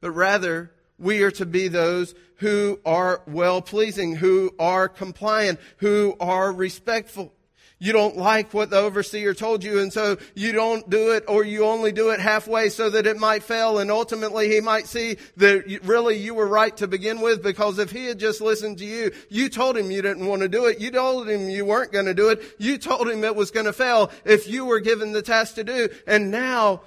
But 0.00 0.12
rather, 0.12 0.70
we 0.98 1.22
are 1.22 1.30
to 1.32 1.46
be 1.46 1.68
those 1.68 2.14
who 2.36 2.80
are 2.84 3.22
well 3.26 3.62
pleasing, 3.62 4.16
who 4.16 4.54
are 4.58 4.88
compliant, 4.88 5.60
who 5.78 6.16
are 6.20 6.52
respectful. 6.52 7.32
You 7.80 7.92
don't 7.92 8.16
like 8.16 8.54
what 8.54 8.70
the 8.70 8.78
overseer 8.78 9.34
told 9.34 9.62
you, 9.62 9.80
and 9.80 9.92
so 9.92 10.16
you 10.34 10.52
don't 10.52 10.88
do 10.88 11.10
it, 11.10 11.24
or 11.28 11.44
you 11.44 11.64
only 11.64 11.92
do 11.92 12.10
it 12.10 12.20
halfway 12.20 12.68
so 12.70 12.88
that 12.88 13.06
it 13.06 13.18
might 13.18 13.42
fail, 13.42 13.78
and 13.78 13.90
ultimately 13.90 14.48
he 14.48 14.60
might 14.60 14.86
see 14.86 15.16
that 15.36 15.80
really 15.82 16.16
you 16.16 16.34
were 16.34 16.46
right 16.46 16.74
to 16.78 16.86
begin 16.86 17.20
with, 17.20 17.42
because 17.42 17.78
if 17.78 17.90
he 17.90 18.06
had 18.06 18.18
just 18.18 18.40
listened 18.40 18.78
to 18.78 18.86
you, 18.86 19.10
you 19.28 19.48
told 19.48 19.76
him 19.76 19.90
you 19.90 20.00
didn't 20.00 20.26
want 20.26 20.40
to 20.40 20.48
do 20.48 20.66
it, 20.66 20.80
you 20.80 20.90
told 20.90 21.28
him 21.28 21.50
you 21.50 21.64
weren't 21.64 21.92
going 21.92 22.06
to 22.06 22.14
do 22.14 22.30
it, 22.30 22.42
you 22.58 22.78
told 22.78 23.08
him 23.08 23.22
it 23.22 23.36
was 23.36 23.50
going 23.50 23.66
to 23.66 23.72
fail 23.72 24.10
if 24.24 24.48
you 24.48 24.64
were 24.64 24.80
given 24.80 25.12
the 25.12 25.22
task 25.22 25.56
to 25.56 25.64
do, 25.64 25.88
and 26.06 26.30
now 26.30 26.80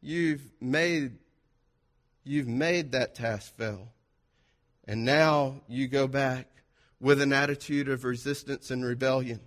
you've 0.00 0.42
made 0.60 1.12
You've 2.28 2.46
made 2.46 2.92
that 2.92 3.14
task 3.14 3.56
fail. 3.56 3.88
And 4.86 5.06
now 5.06 5.62
you 5.66 5.88
go 5.88 6.06
back 6.06 6.46
with 7.00 7.22
an 7.22 7.32
attitude 7.32 7.88
of 7.88 8.04
resistance 8.04 8.70
and 8.70 8.84
rebellion. 8.84 9.40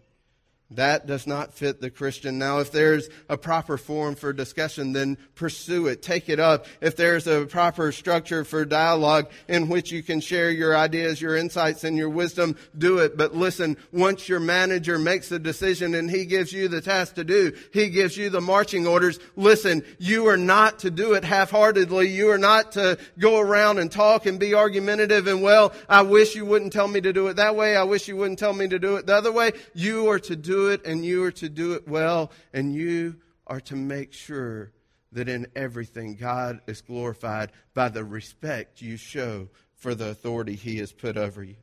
That 0.75 1.05
does 1.05 1.27
not 1.27 1.53
fit 1.53 1.81
the 1.81 1.89
Christian. 1.89 2.39
Now, 2.39 2.60
if 2.60 2.71
there's 2.71 3.10
a 3.27 3.38
proper 3.38 3.77
forum 3.77 4.15
for 4.15 4.31
discussion, 4.31 4.93
then 4.93 5.17
pursue 5.36 5.88
it. 5.88 6.01
Take 6.01 6.29
it 6.29 6.39
up. 6.39 6.65
If 6.79 6.95
there's 6.95 7.27
a 7.27 7.45
proper 7.45 7.91
structure 7.91 8.45
for 8.45 8.63
dialogue 8.63 9.29
in 9.49 9.67
which 9.67 9.91
you 9.91 10.01
can 10.01 10.21
share 10.21 10.49
your 10.49 10.75
ideas, 10.75 11.21
your 11.21 11.36
insights, 11.36 11.84
and 11.84 11.97
your 11.97 12.10
wisdom, 12.10 12.55
do 12.77 12.99
it. 12.99 13.17
But 13.17 13.36
listen, 13.36 13.75
once 13.91 14.29
your 14.29 14.39
manager 14.39 14.97
makes 14.97 15.27
the 15.27 15.39
decision 15.39 15.93
and 15.93 16.10
he 16.10 16.25
gives 16.25 16.53
you 16.53 16.69
the 16.69 16.79
task 16.79 17.15
to 17.15 17.25
do, 17.25 17.51
he 17.73 17.89
gives 17.89 18.15
you 18.15 18.29
the 18.29 18.39
marching 18.39 18.88
orders. 18.88 19.19
Listen, 19.36 19.84
you 19.99 20.27
are 20.27 20.38
not 20.38 20.79
to 20.79 20.89
do 20.89 21.13
it 21.13 21.25
half-heartedly. 21.25 22.07
You 22.07 22.29
are 22.31 22.38
not 22.38 22.71
to 22.73 22.97
go 23.19 23.39
around 23.39 23.79
and 23.79 23.91
talk 23.91 24.25
and 24.25 24.39
be 24.39 24.53
argumentative 24.53 25.27
and, 25.27 25.41
well, 25.41 25.73
I 25.89 26.03
wish 26.03 26.34
you 26.36 26.45
wouldn't 26.45 26.71
tell 26.71 26.88
me 26.88 27.01
to 27.01 27.12
do 27.12 27.27
it 27.27 27.36
that 27.36 27.57
way. 27.57 27.75
I 27.75 27.84
wish 27.84 28.07
you 28.07 28.15
wouldn't 28.15 28.39
tell 28.39 28.53
me 28.53 28.69
to 28.69 28.79
do 28.79 28.95
it 28.95 29.05
the 29.05 29.15
other 29.15 29.34
way. 29.34 29.51
You 29.73 30.10
are 30.10 30.19
to 30.19 30.36
do 30.38 30.61
it 30.69 30.86
and 30.86 31.06
you 31.06 31.24
are 31.24 31.32
to 31.32 31.50
do 31.50 31.74
it 31.74 31.88
well 31.88 32.32
and 32.54 32.74
you 32.74 33.17
are 33.47 33.62
to 33.62 33.76
make 33.76 34.13
sure 34.13 34.71
that 35.12 35.28
in 35.28 35.47
everything 35.56 36.15
God 36.15 36.62
is 36.67 36.82
glorified 36.82 37.52
by 37.74 37.89
the 37.89 38.04
respect 38.04 38.82
you 38.82 38.97
show 38.97 39.50
for 39.76 39.95
the 39.95 40.10
authority 40.10 40.56
he 40.56 40.78
has 40.78 40.91
put 40.91 41.17
over 41.17 41.43
you 41.43 41.56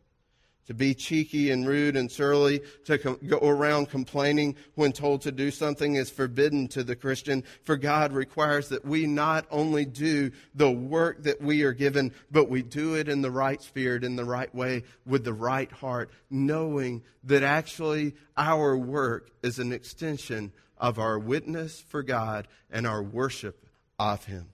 to 0.69 0.75
be 0.75 0.95
cheeky 0.95 1.51
and 1.51 1.67
rude 1.67 1.97
and 1.97 2.13
surly, 2.13 2.61
to 2.85 2.99
com- 2.99 3.19
go 3.27 3.39
around 3.39 3.89
complaining 3.89 4.55
when 4.75 4.93
told 4.93 5.23
to 5.23 5.33
do 5.33 5.51
something 5.51 5.95
is 5.95 6.11
forbidden 6.11 6.69
to 6.69 6.85
the 6.85 6.95
Christian. 6.95 7.43
For 7.65 7.79
God 7.79 8.13
requires 8.13 8.69
that 8.69 8.85
we 8.85 9.07
not 9.07 9.47
only 9.51 9.87
do 9.87 10.31
the 10.55 10.71
work 10.71 11.23
that 11.23 11.41
we 11.41 11.63
are 11.63 11.73
given, 11.73 12.13
but 12.31 12.51
we 12.51 12.61
do 12.61 12.97
it 12.97 13.09
in 13.09 13.23
the 13.23 13.31
right 13.31 13.63
spirit, 13.63 14.05
in 14.05 14.17
the 14.17 14.27
right 14.27 14.55
way, 14.55 14.83
with 15.07 15.25
the 15.25 15.33
right 15.33 15.73
heart, 15.73 16.11
knowing 16.29 17.03
that 17.25 17.43
actually 17.43 18.15
our 18.37 18.77
work 18.77 19.31
is 19.43 19.59
an 19.59 19.73
extension 19.73 20.53
of 20.77 20.99
our 20.99 21.19
witness 21.19 21.81
for 21.81 22.03
God 22.03 22.47
and 22.71 22.87
our 22.87 23.03
worship 23.03 23.67
of 23.99 24.27
Him. 24.27 24.51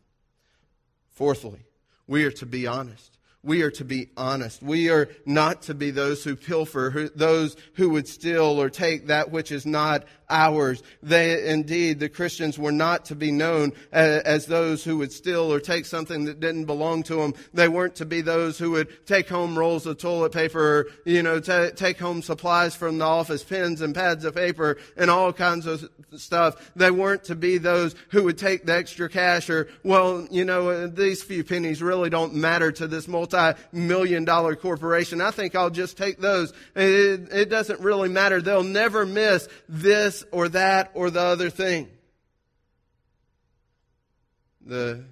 Fourthly, 1.10 1.66
we 2.06 2.24
are 2.24 2.30
to 2.30 2.46
be 2.46 2.68
honest 2.68 3.18
we 3.44 3.62
are 3.62 3.70
to 3.72 3.84
be 3.84 4.08
honest. 4.16 4.62
We 4.62 4.90
are 4.90 5.08
not 5.26 5.62
to 5.62 5.74
be 5.74 5.90
those 5.90 6.24
who 6.24 6.34
pilfer, 6.34 6.90
who, 6.90 7.08
those 7.10 7.56
who 7.74 7.90
would 7.90 8.08
steal 8.08 8.60
or 8.60 8.70
take 8.70 9.08
that 9.08 9.30
which 9.30 9.52
is 9.52 9.66
not 9.66 10.04
ours. 10.30 10.82
They, 11.02 11.48
indeed, 11.48 12.00
the 12.00 12.08
Christians 12.08 12.58
were 12.58 12.72
not 12.72 13.06
to 13.06 13.14
be 13.14 13.30
known 13.30 13.72
as, 13.92 14.22
as, 14.22 14.46
those 14.46 14.84
who 14.84 14.98
would 14.98 15.12
steal 15.12 15.52
or 15.52 15.60
take 15.60 15.86
something 15.86 16.24
that 16.24 16.40
didn't 16.40 16.64
belong 16.64 17.02
to 17.04 17.16
them. 17.16 17.34
They 17.52 17.68
weren't 17.68 17.96
to 17.96 18.06
be 18.06 18.20
those 18.20 18.58
who 18.58 18.72
would 18.72 19.06
take 19.06 19.28
home 19.28 19.58
rolls 19.58 19.86
of 19.86 19.98
toilet 19.98 20.32
paper 20.32 20.78
or, 20.78 20.86
you 21.04 21.22
know, 21.22 21.40
t- 21.40 21.70
take 21.74 21.98
home 21.98 22.22
supplies 22.22 22.74
from 22.74 22.98
the 22.98 23.04
office, 23.04 23.42
pens 23.42 23.80
and 23.80 23.94
pads 23.94 24.24
of 24.24 24.34
paper 24.34 24.76
and 24.96 25.10
all 25.10 25.32
kinds 25.32 25.66
of 25.66 25.88
stuff. 26.16 26.72
They 26.76 26.90
weren't 26.90 27.24
to 27.24 27.34
be 27.34 27.58
those 27.58 27.94
who 28.10 28.24
would 28.24 28.38
take 28.38 28.66
the 28.66 28.74
extra 28.74 29.08
cash 29.08 29.50
or, 29.50 29.68
well, 29.82 30.26
you 30.30 30.44
know, 30.44 30.86
these 30.86 31.22
few 31.22 31.44
pennies 31.44 31.82
really 31.82 32.10
don't 32.10 32.34
matter 32.34 32.72
to 32.72 32.86
this 32.86 33.08
multi-million 33.34 34.24
dollar 34.24 34.56
corporation. 34.56 35.20
I 35.20 35.30
think 35.30 35.54
I'll 35.54 35.70
just 35.70 35.96
take 35.96 36.18
those. 36.18 36.52
It, 36.74 37.32
it 37.32 37.50
doesn't 37.50 37.80
really 37.80 38.08
matter. 38.08 38.40
They'll 38.40 38.62
never 38.62 39.04
miss 39.04 39.48
this 39.68 40.24
or 40.30 40.48
that 40.50 40.90
or 40.94 41.10
the 41.10 41.20
other 41.20 41.50
thing. 41.50 41.88
The 44.66 45.04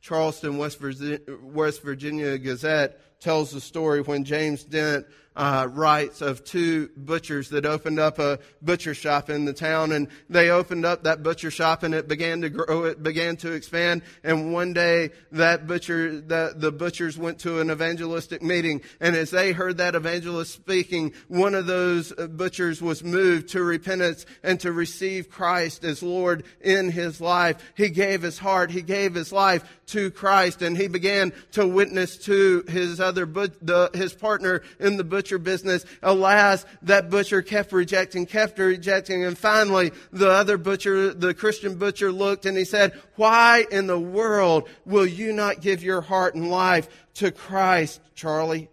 Charleston, 0.00 0.56
West 0.58 0.78
Virginia, 0.78 1.18
West 1.42 1.82
Virginia 1.82 2.38
Gazette 2.38 3.20
tells 3.20 3.50
the 3.50 3.60
story 3.60 4.00
when 4.00 4.24
James 4.24 4.64
Dent 4.64 5.06
uh, 5.38 5.68
writes 5.70 6.20
of 6.20 6.44
two 6.44 6.90
butchers 6.96 7.50
that 7.50 7.64
opened 7.64 8.00
up 8.00 8.18
a 8.18 8.40
butcher 8.60 8.92
shop 8.92 9.30
in 9.30 9.44
the 9.44 9.52
town. 9.52 9.92
And 9.92 10.08
they 10.28 10.50
opened 10.50 10.84
up 10.84 11.04
that 11.04 11.22
butcher 11.22 11.50
shop 11.50 11.84
and 11.84 11.94
it 11.94 12.08
began 12.08 12.40
to 12.40 12.50
grow, 12.50 12.84
it 12.84 13.02
began 13.02 13.36
to 13.38 13.52
expand. 13.52 14.02
And 14.24 14.52
one 14.52 14.72
day 14.72 15.10
that 15.30 15.68
butcher, 15.68 16.20
the, 16.20 16.54
the 16.56 16.72
butchers 16.72 17.16
went 17.16 17.38
to 17.40 17.60
an 17.60 17.70
evangelistic 17.70 18.42
meeting. 18.42 18.82
And 19.00 19.14
as 19.14 19.30
they 19.30 19.52
heard 19.52 19.76
that 19.76 19.94
evangelist 19.94 20.52
speaking, 20.52 21.14
one 21.28 21.54
of 21.54 21.66
those 21.66 22.12
butchers 22.12 22.82
was 22.82 23.04
moved 23.04 23.50
to 23.50 23.62
repentance 23.62 24.26
and 24.42 24.58
to 24.60 24.72
receive 24.72 25.30
Christ 25.30 25.84
as 25.84 26.02
Lord 26.02 26.42
in 26.60 26.90
his 26.90 27.20
life. 27.20 27.62
He 27.76 27.90
gave 27.90 28.22
his 28.22 28.38
heart, 28.38 28.72
he 28.72 28.82
gave 28.82 29.14
his 29.14 29.30
life 29.30 29.64
to 29.86 30.10
Christ 30.10 30.62
and 30.62 30.76
he 30.76 30.88
began 30.88 31.32
to 31.52 31.66
witness 31.66 32.18
to 32.24 32.64
his 32.68 32.98
other, 32.98 33.24
the, 33.24 33.90
his 33.94 34.12
partner 34.12 34.62
in 34.80 34.96
the 34.96 35.04
butcher 35.04 35.27
butcher 35.28 35.38
business. 35.38 35.84
Alas, 36.02 36.64
that 36.82 37.10
butcher 37.10 37.42
kept 37.42 37.72
rejecting, 37.72 38.24
kept 38.24 38.58
rejecting. 38.58 39.24
And 39.24 39.36
finally, 39.36 39.92
the 40.10 40.30
other 40.30 40.56
butcher, 40.56 41.12
the 41.12 41.34
Christian 41.34 41.76
butcher 41.76 42.10
looked 42.10 42.46
and 42.46 42.56
he 42.56 42.64
said, 42.64 42.98
why 43.16 43.66
in 43.70 43.86
the 43.86 43.98
world 43.98 44.68
will 44.86 45.06
you 45.06 45.32
not 45.32 45.60
give 45.60 45.82
your 45.82 46.00
heart 46.00 46.34
and 46.34 46.50
life 46.50 46.88
to 47.14 47.30
Christ, 47.30 48.00
Charlie? 48.14 48.60
He 48.60 48.68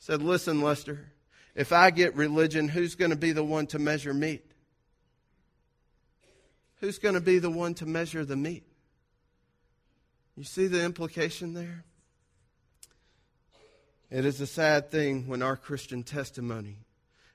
said, 0.00 0.22
listen, 0.22 0.60
Lester, 0.60 1.12
if 1.54 1.72
I 1.72 1.90
get 1.90 2.14
religion, 2.14 2.68
who's 2.68 2.94
going 2.94 3.10
to 3.10 3.16
be 3.16 3.32
the 3.32 3.44
one 3.44 3.66
to 3.68 3.78
measure 3.78 4.12
meat? 4.12 4.44
Who's 6.80 6.98
going 6.98 7.14
to 7.14 7.20
be 7.22 7.38
the 7.38 7.50
one 7.50 7.72
to 7.74 7.86
measure 7.86 8.24
the 8.26 8.36
meat? 8.36 8.64
You 10.36 10.44
see 10.44 10.66
the 10.66 10.84
implication 10.84 11.54
there? 11.54 11.84
It 14.14 14.24
is 14.24 14.40
a 14.40 14.46
sad 14.46 14.92
thing 14.92 15.26
when 15.26 15.42
our 15.42 15.56
Christian 15.56 16.04
testimony 16.04 16.76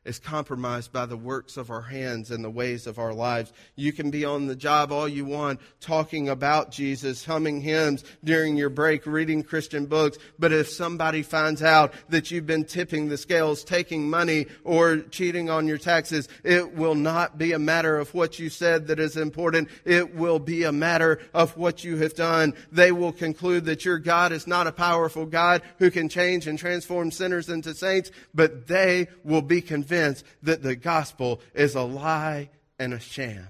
is 0.06 0.18
compromised 0.18 0.94
by 0.94 1.06
the 1.06 1.18
works 1.18 1.58
of 1.58 1.70
our 1.70 1.82
hands 1.82 2.32
and 2.32 2.44
the 2.44 2.50
ways 2.50 2.88
of 2.88 2.98
our 2.98 3.14
lives. 3.14 3.52
You 3.76 3.92
can 3.92 4.12
be 4.12 4.24
on 4.24 4.48
the 4.48 4.56
job 4.56 4.94
all 4.94 5.10
you 5.10 5.26
want, 5.26 5.60
talking 5.82 6.30
about 6.30 6.72
Jesus, 6.72 7.26
humming 7.26 7.60
hymns 7.60 8.06
during 8.24 8.56
your 8.56 8.70
break, 8.70 9.06
reading 9.06 9.44
Christian 9.44 9.88
books. 9.88 10.18
But 10.40 10.54
if 10.54 10.70
somebody 10.70 11.22
finds 11.22 11.62
out 11.62 11.94
that 12.08 12.32
you've 12.32 12.46
been 12.46 12.64
tipping 12.64 13.10
the 13.10 13.18
scales, 13.18 13.64
taking 13.66 14.10
money, 14.10 14.46
or 14.64 15.00
cheating 15.00 15.50
on 15.50 15.68
your 15.68 15.78
taxes, 15.78 16.30
it 16.46 16.76
will 16.76 16.96
not 16.96 17.38
be 17.38 17.52
a 17.52 17.60
matter 17.60 18.00
of 18.00 18.14
what 18.14 18.40
you 18.40 18.50
said 18.50 18.88
that 18.88 19.00
is 19.00 19.18
important. 19.18 19.68
It 19.84 20.16
will 20.16 20.40
be 20.40 20.64
a 20.64 20.72
matter 20.72 21.20
of 21.34 21.58
what 21.58 21.84
you 21.84 21.98
have 21.98 22.16
done. 22.16 22.54
They 22.72 22.94
will 22.94 23.12
conclude 23.12 23.66
that 23.66 23.84
your 23.84 24.00
God 24.00 24.32
is 24.32 24.48
not 24.48 24.66
a 24.66 24.72
powerful 24.72 25.26
God 25.26 25.62
who 25.78 25.92
can 25.92 26.08
change 26.08 26.48
and 26.48 26.58
transform 26.58 27.12
sinners 27.12 27.50
into 27.50 27.74
saints, 27.74 28.12
but 28.34 28.68
they 28.68 29.10
will 29.26 29.42
be 29.42 29.62
convinced 29.62 29.88
convinced 29.89 30.23
that 30.43 30.62
the 30.62 30.75
gospel 30.75 31.41
is 31.54 31.75
a 31.75 31.82
lie 31.82 32.49
and 32.78 32.93
a 32.93 32.99
sham. 32.99 33.47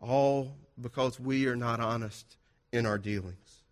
All 0.00 0.56
because 0.80 1.18
we 1.18 1.46
are 1.46 1.56
not 1.56 1.80
honest 1.80 2.36
in 2.72 2.86
our 2.86 2.98
dealings. 2.98 3.62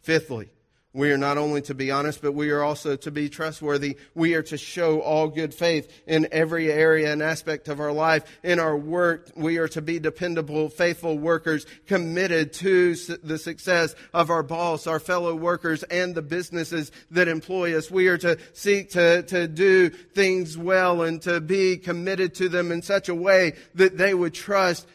Fifthly, 0.00 0.50
we 0.94 1.10
are 1.10 1.18
not 1.18 1.38
only 1.38 1.60
to 1.62 1.74
be 1.74 1.90
honest, 1.90 2.22
but 2.22 2.32
we 2.32 2.50
are 2.50 2.62
also 2.62 2.94
to 2.94 3.10
be 3.10 3.28
trustworthy. 3.28 3.96
We 4.14 4.34
are 4.34 4.44
to 4.44 4.56
show 4.56 5.00
all 5.00 5.26
good 5.26 5.52
faith 5.52 5.92
in 6.06 6.28
every 6.30 6.70
area 6.70 7.12
and 7.12 7.20
aspect 7.20 7.66
of 7.66 7.80
our 7.80 7.90
life. 7.90 8.24
In 8.44 8.60
our 8.60 8.76
work, 8.76 9.32
we 9.34 9.58
are 9.58 9.66
to 9.68 9.82
be 9.82 9.98
dependable, 9.98 10.68
faithful 10.68 11.18
workers, 11.18 11.66
committed 11.86 12.52
to 12.54 12.94
the 12.94 13.38
success 13.38 13.96
of 14.14 14.30
our 14.30 14.44
boss, 14.44 14.86
our 14.86 15.00
fellow 15.00 15.34
workers, 15.34 15.82
and 15.82 16.14
the 16.14 16.22
businesses 16.22 16.92
that 17.10 17.26
employ 17.26 17.76
us. 17.76 17.90
We 17.90 18.06
are 18.06 18.18
to 18.18 18.38
seek 18.52 18.90
to, 18.90 19.24
to 19.24 19.48
do 19.48 19.90
things 19.90 20.56
well 20.56 21.02
and 21.02 21.20
to 21.22 21.40
be 21.40 21.76
committed 21.76 22.36
to 22.36 22.48
them 22.48 22.70
in 22.70 22.82
such 22.82 23.08
a 23.08 23.14
way 23.16 23.54
that 23.74 23.98
they 23.98 24.14
would 24.14 24.32
trust 24.32 24.86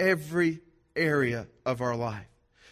every 0.00 0.58
area 0.96 1.46
of 1.64 1.80
our 1.80 1.94
life 1.94 2.26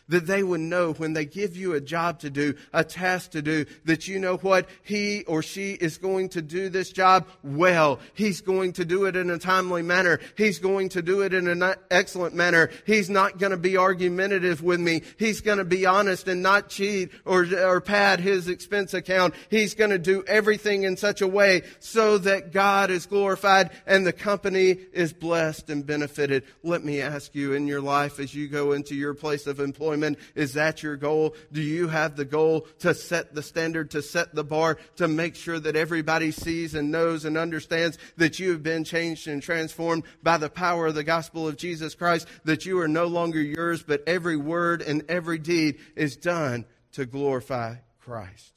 that 0.09 0.27
they 0.27 0.43
would 0.43 0.61
know 0.61 0.93
when 0.93 1.13
they 1.13 1.25
give 1.25 1.57
you 1.57 1.75
a 1.75 1.81
job 1.81 2.21
to 2.21 2.31
do, 2.31 2.55
a 2.73 2.85
task 2.85 3.33
to 3.33 3.43
do, 3.43 3.67
that 3.85 4.07
you 4.07 4.19
know 4.19 4.37
what? 4.37 4.69
He 4.83 5.25
or 5.25 5.43
she 5.43 5.73
is 5.73 5.99
going 5.99 6.29
to 6.31 6.43
do 6.43 6.69
this 6.69 6.91
job 6.91 7.27
well. 7.43 7.99
He's 8.15 8.41
going 8.41 8.75
to 8.75 8.85
do 8.85 9.07
it 9.07 9.17
in 9.17 9.31
a 9.31 9.39
timely 9.39 9.83
manner. 9.83 10.21
He's 10.37 10.59
going 10.59 10.91
to 10.91 11.03
do 11.03 11.23
it 11.23 11.35
in 11.35 11.49
an 11.49 11.75
excellent 11.91 12.35
manner. 12.35 12.71
He's 12.87 13.11
not 13.11 13.39
going 13.39 13.51
to 13.51 13.57
be 13.57 13.77
argumentative 13.77 14.63
with 14.63 14.81
me. 14.81 15.03
He's 15.19 15.41
going 15.41 15.59
to 15.59 15.65
be 15.65 15.87
honest 15.87 16.29
and 16.29 16.43
not 16.43 16.69
cheat 16.69 17.11
or, 17.25 17.45
or 17.45 17.81
pad 17.81 18.21
his 18.21 18.49
expense 18.49 18.95
account. 18.95 19.35
He's 19.51 19.75
going 19.75 19.91
to 19.91 19.99
do 19.99 20.25
everything 20.27 20.85
in 20.85 20.97
such 20.97 21.21
a 21.21 21.29
way 21.29 21.63
so 21.81 22.19
that 22.19 22.53
God 22.53 22.91
is 22.91 23.07
glorified 23.07 23.71
and 23.87 24.07
the 24.07 24.13
company 24.13 24.79
is 24.93 25.13
blessed 25.13 25.71
and 25.71 25.87
benefited. 25.87 26.45
Let 26.63 26.85
me 26.85 27.01
ask 27.01 27.35
you 27.35 27.53
in 27.53 27.67
your 27.67 27.81
life 27.81 28.21
as 28.21 28.35
you 28.35 28.49
go 28.49 28.73
into 28.73 28.95
your 28.95 29.15
place 29.15 29.47
of 29.47 29.61
employment, 29.61 29.96
employment? 29.97 30.19
Is 30.35 30.55
that 30.55 30.83
your 30.83 30.97
goal? 30.97 31.35
Do 31.53 31.63
you 31.63 31.89
have 31.89 32.17
the 32.17 32.25
goal 32.25 32.67
to 32.81 32.95
set 32.95 33.35
the 33.35 33.43
standard, 33.43 33.91
to 33.93 34.03
set 34.03 34.35
the 34.35 34.45
bar, 34.45 34.79
to 34.97 35.09
make 35.09 35.35
sure 35.35 35.59
that 35.59 35.77
everybody 35.77 36.31
sees 36.31 36.75
and 36.75 36.91
knows 36.91 37.25
and 37.25 37.37
understands 37.37 37.99
that 38.17 38.39
you 38.39 38.53
have 38.53 38.63
been 38.63 38.85
changed 38.85 39.29
and 39.29 39.43
transformed 39.43 40.05
by 40.23 40.39
the 40.39 40.51
power 40.51 40.87
of 40.87 40.95
the 40.95 41.05
gospel 41.05 41.49
of 41.49 41.57
Jesus 41.57 41.95
Christ, 41.95 42.27
that 42.45 42.67
you 42.67 42.79
are 42.81 42.89
no 42.89 43.07
longer 43.07 43.41
yours, 43.41 43.83
but 43.83 44.03
every 44.07 44.37
word 44.37 44.83
and 44.83 45.05
every 45.09 45.39
deed 45.39 45.79
is 45.95 46.17
done 46.17 46.65
to 46.93 47.07
glorify 47.07 47.77
Christ? 48.01 48.53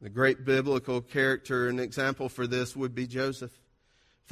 The 0.00 0.10
great 0.10 0.44
biblical 0.44 1.00
character 1.00 1.68
and 1.68 1.78
example 1.78 2.28
for 2.28 2.48
this 2.48 2.74
would 2.74 2.92
be 2.92 3.06
Joseph. 3.06 3.52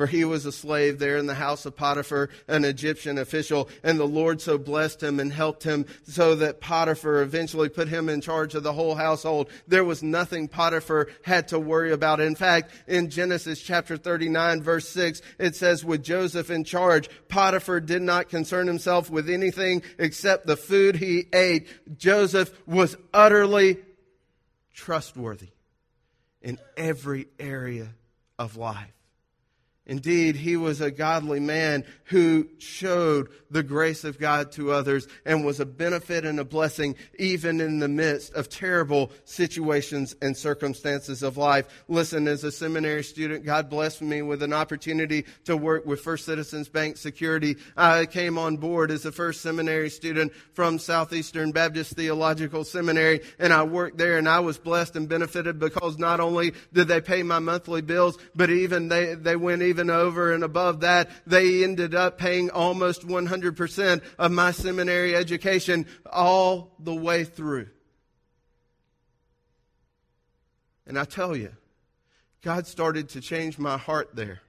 For 0.01 0.07
he 0.07 0.25
was 0.25 0.47
a 0.47 0.51
slave 0.53 0.99
there 0.99 1.19
in 1.19 1.27
the 1.27 1.35
house 1.35 1.67
of 1.67 1.77
Potiphar, 1.77 2.31
an 2.49 2.65
Egyptian 2.65 3.19
official, 3.19 3.69
and 3.83 4.01
the 4.01 4.07
Lord 4.07 4.41
so 4.41 4.57
blessed 4.57 5.03
him 5.03 5.21
and 5.21 5.31
helped 5.31 5.63
him 5.63 5.85
so 6.05 6.35
that 6.37 6.63
Potiphar 6.63 7.21
eventually 7.21 7.69
put 7.69 7.87
him 7.87 8.09
in 8.09 8.23
charge 8.23 8.55
of 8.55 8.63
the 8.63 8.73
whole 8.73 8.95
household. 8.95 9.51
There 9.69 9.85
was 9.85 10.03
nothing 10.03 10.49
Potiphar 10.49 11.09
had 11.23 11.49
to 11.49 11.59
worry 11.59 11.93
about. 11.93 12.19
In 12.19 12.35
fact, 12.35 12.73
in 12.89 13.11
Genesis 13.11 13.61
chapter 13.61 13.99
39 13.99 14.63
verse 14.63 14.89
6, 14.89 15.21
it 15.39 15.55
says, 15.55 15.85
with 15.85 16.03
Joseph 16.03 16.51
in 16.51 16.65
charge, 16.65 17.11
Potiphar 17.29 17.81
did 17.81 18.01
not 18.01 18.31
concern 18.31 18.69
himself 18.69 19.11
with 19.11 19.29
anything 19.29 19.83
except 19.99 20.47
the 20.47 20.57
food 20.57 20.97
he 20.97 21.27
ate. 21.35 21.69
Joseph 21.99 22.59
was 22.67 22.97
utterly 23.13 23.77
trustworthy 24.73 25.51
in 26.41 26.59
every 26.79 27.27
area 27.39 27.91
of 28.39 28.57
life. 28.57 28.95
Indeed, 29.87 30.37
he 30.37 30.57
was 30.57 30.81
a 30.81 30.91
godly 30.91 31.41
man 31.41 31.85
who 32.05 32.49
showed 32.59 33.29
the 33.51 33.63
grace 33.63 34.05
of 34.05 34.19
God 34.19 34.53
to 34.53 34.71
others 34.71 35.09
and 35.25 35.45
was 35.45 35.59
a 35.59 35.67
benefit 35.67 36.25
and 36.25 36.39
a 36.39 36.45
blessing 36.45 36.95
even 37.19 37.61
in 37.61 37.79
the 37.79 37.89
midst 37.89 38.33
of 38.35 38.49
terrible 38.49 39.11
situations 39.25 40.15
and 40.23 40.37
circumstances 40.37 41.23
of 41.23 41.37
life. 41.37 41.67
Listen, 41.89 42.29
as 42.29 42.45
a 42.45 42.53
seminary 42.53 43.03
student, 43.03 43.45
God 43.45 43.69
blessed 43.69 44.03
me 44.03 44.23
with 44.23 44.43
an 44.43 44.53
opportunity 44.53 45.25
to 45.47 45.57
work 45.57 45.87
with 45.87 46.01
First 46.01 46.27
Citizens 46.27 46.69
Bank 46.69 46.97
Security. 46.97 47.57
I 47.77 48.07
came 48.07 48.39
on 48.39 48.59
board 48.59 48.91
as 48.91 49.07
a 49.07 49.13
first 49.13 49.41
seminary 49.41 49.91
student 49.91 50.33
from 50.53 50.79
Southeastern 50.79 51.53
Baptist 51.53 51.95
Theological 51.95 52.65
Seminary 52.65 53.23
and 53.39 53.53
I 53.53 53.65
worked 53.65 53.99
there 53.99 54.19
and 54.19 54.29
I 54.29 54.41
was 54.41 54.59
blessed 54.59 54.95
and 54.95 55.09
benefited 55.09 55.59
because 55.59 55.99
not 55.99 56.21
only 56.21 56.53
did 56.73 56.87
they 56.87 57.01
pay 57.01 57.23
my 57.23 57.39
monthly 57.39 57.83
bills, 57.83 58.19
but 58.35 58.51
even 58.51 58.89
they, 58.89 59.15
they 59.15 59.37
went 59.37 59.63
even 59.71 59.89
over 59.89 60.33
and 60.33 60.45
above 60.45 60.81
that, 60.81 61.09
they 61.27 61.65
ended 61.65 61.95
up 61.95 62.19
paying 62.19 62.51
almost 62.51 63.07
100% 63.07 64.03
of 64.19 64.31
my 64.31 64.51
seminary 64.51 65.17
education 65.17 65.87
all 66.13 66.75
the 66.79 66.95
way 66.95 67.25
through. 67.25 67.69
And 70.87 70.99
I 70.99 71.05
tell 71.05 71.35
you, 71.35 71.53
God 72.43 72.67
started 72.67 73.09
to 73.11 73.21
change 73.21 73.59
my 73.59 73.79
heart 73.79 74.11
there 74.15 74.41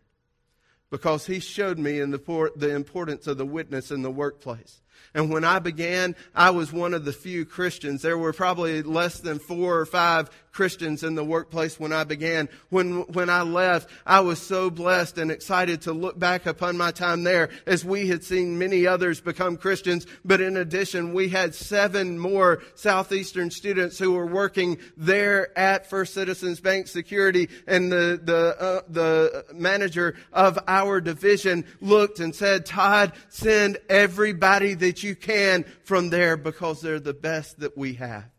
because 0.90 1.26
He 1.26 1.40
showed 1.40 1.78
me 1.78 2.00
the, 2.00 2.52
the 2.56 2.76
importance 2.76 3.28
of 3.28 3.38
the 3.38 3.46
witness 3.46 3.92
in 3.92 4.02
the 4.02 4.12
workplace. 4.12 4.82
And 5.14 5.32
when 5.32 5.44
I 5.44 5.60
began, 5.60 6.16
I 6.34 6.52
was 6.52 6.72
one 6.72 6.94
of 6.94 7.06
the 7.06 7.14
few 7.14 7.46
Christians. 7.46 8.02
There 8.02 8.18
were 8.18 8.34
probably 8.34 8.82
less 8.82 9.20
than 9.20 9.40
four 9.40 9.80
or 9.80 9.86
five 9.86 10.30
Christians 10.52 11.04
in 11.04 11.16
the 11.16 11.24
workplace 11.24 11.80
when 11.80 11.94
I 11.94 12.04
began. 12.04 12.50
When, 12.70 13.02
when 13.14 13.30
I 13.30 13.42
left, 13.42 13.90
I 14.06 14.20
was 14.20 14.42
so 14.42 14.70
blessed 14.70 15.18
and 15.18 15.32
excited 15.32 15.82
to 15.84 15.94
look 15.94 16.20
back 16.20 16.46
upon 16.46 16.78
my 16.78 16.92
time 16.92 17.24
there 17.24 17.50
as 17.66 17.86
we 17.86 18.08
had 18.08 18.24
seen 18.24 18.60
many 18.60 18.86
others 18.86 19.22
become 19.22 19.58
Christians. 19.58 20.06
But 20.26 20.42
in 20.42 20.58
addition, 20.58 21.14
we 21.14 21.30
had 21.30 21.56
seven 21.56 22.20
more 22.20 22.62
Southeastern 22.76 23.52
students 23.52 23.98
who 23.98 24.12
were 24.12 24.26
working 24.26 24.78
there 24.98 25.58
at 25.58 25.90
First 25.90 26.14
Citizens 26.14 26.60
Bank 26.60 26.88
Security. 26.88 27.50
And 27.68 27.92
the, 27.92 28.20
the, 28.22 28.62
uh, 28.62 28.82
the 28.90 29.46
manager 29.54 30.16
of 30.34 30.60
our 30.68 31.00
division 31.02 31.66
looked 31.80 32.20
and 32.20 32.36
said, 32.36 32.66
Todd, 32.66 33.14
send 33.30 33.78
everybody 33.90 34.74
that 34.76 35.04
you 35.04 35.16
can 35.16 35.66
from 35.84 36.10
there 36.10 36.38
because 36.38 36.82
they're 36.82 37.00
the 37.00 37.14
best 37.14 37.60
that 37.60 37.78
we 37.78 37.94
have. 37.94 38.31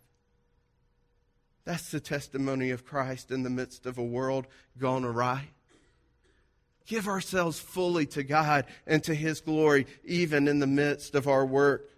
That's 1.65 1.91
the 1.91 2.01
testimony 2.01 2.71
of 2.71 2.85
Christ 2.85 3.31
in 3.31 3.43
the 3.43 3.51
midst 3.51 3.87
of 3.87 3.99
a 3.99 4.05
world 4.05 4.47
gone 4.79 5.05
awry. 5.05 5.49
Give 6.87 7.07
ourselves 7.07 7.61
fully 7.61 8.07
to 8.07 8.25
God 8.25 8.67
and 8.87 9.03
to 9.05 9.15
His 9.15 9.41
glory, 9.41 9.87
even 10.05 10.49
in 10.49 10.59
the 10.59 10.67
midst 10.67 11.15
of 11.15 11.29
our 11.29 11.47
work. 11.47 11.89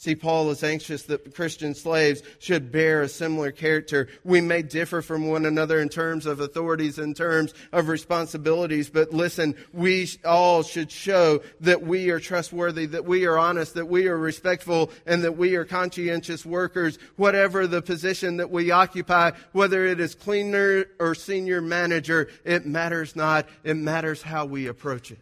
See, 0.00 0.14
Paul 0.14 0.48
is 0.48 0.64
anxious 0.64 1.02
that 1.02 1.34
Christian 1.34 1.74
slaves 1.74 2.22
should 2.38 2.72
bear 2.72 3.02
a 3.02 3.08
similar 3.08 3.52
character. 3.52 4.08
We 4.24 4.40
may 4.40 4.62
differ 4.62 5.02
from 5.02 5.28
one 5.28 5.44
another 5.44 5.78
in 5.78 5.90
terms 5.90 6.24
of 6.24 6.40
authorities, 6.40 6.98
in 6.98 7.12
terms 7.12 7.52
of 7.70 7.88
responsibilities, 7.88 8.88
but 8.88 9.12
listen, 9.12 9.56
we 9.74 10.08
all 10.24 10.62
should 10.62 10.90
show 10.90 11.42
that 11.60 11.82
we 11.82 12.08
are 12.08 12.18
trustworthy, 12.18 12.86
that 12.86 13.04
we 13.04 13.26
are 13.26 13.36
honest, 13.36 13.74
that 13.74 13.88
we 13.88 14.08
are 14.08 14.16
respectful, 14.16 14.90
and 15.04 15.22
that 15.22 15.36
we 15.36 15.54
are 15.56 15.66
conscientious 15.66 16.46
workers, 16.46 16.98
whatever 17.16 17.66
the 17.66 17.82
position 17.82 18.38
that 18.38 18.50
we 18.50 18.70
occupy, 18.70 19.32
whether 19.52 19.84
it 19.84 20.00
is 20.00 20.14
cleaner 20.14 20.86
or 20.98 21.14
senior 21.14 21.60
manager, 21.60 22.30
it 22.42 22.64
matters 22.64 23.14
not. 23.14 23.46
It 23.64 23.76
matters 23.76 24.22
how 24.22 24.46
we 24.46 24.66
approach 24.66 25.10
it. 25.10 25.20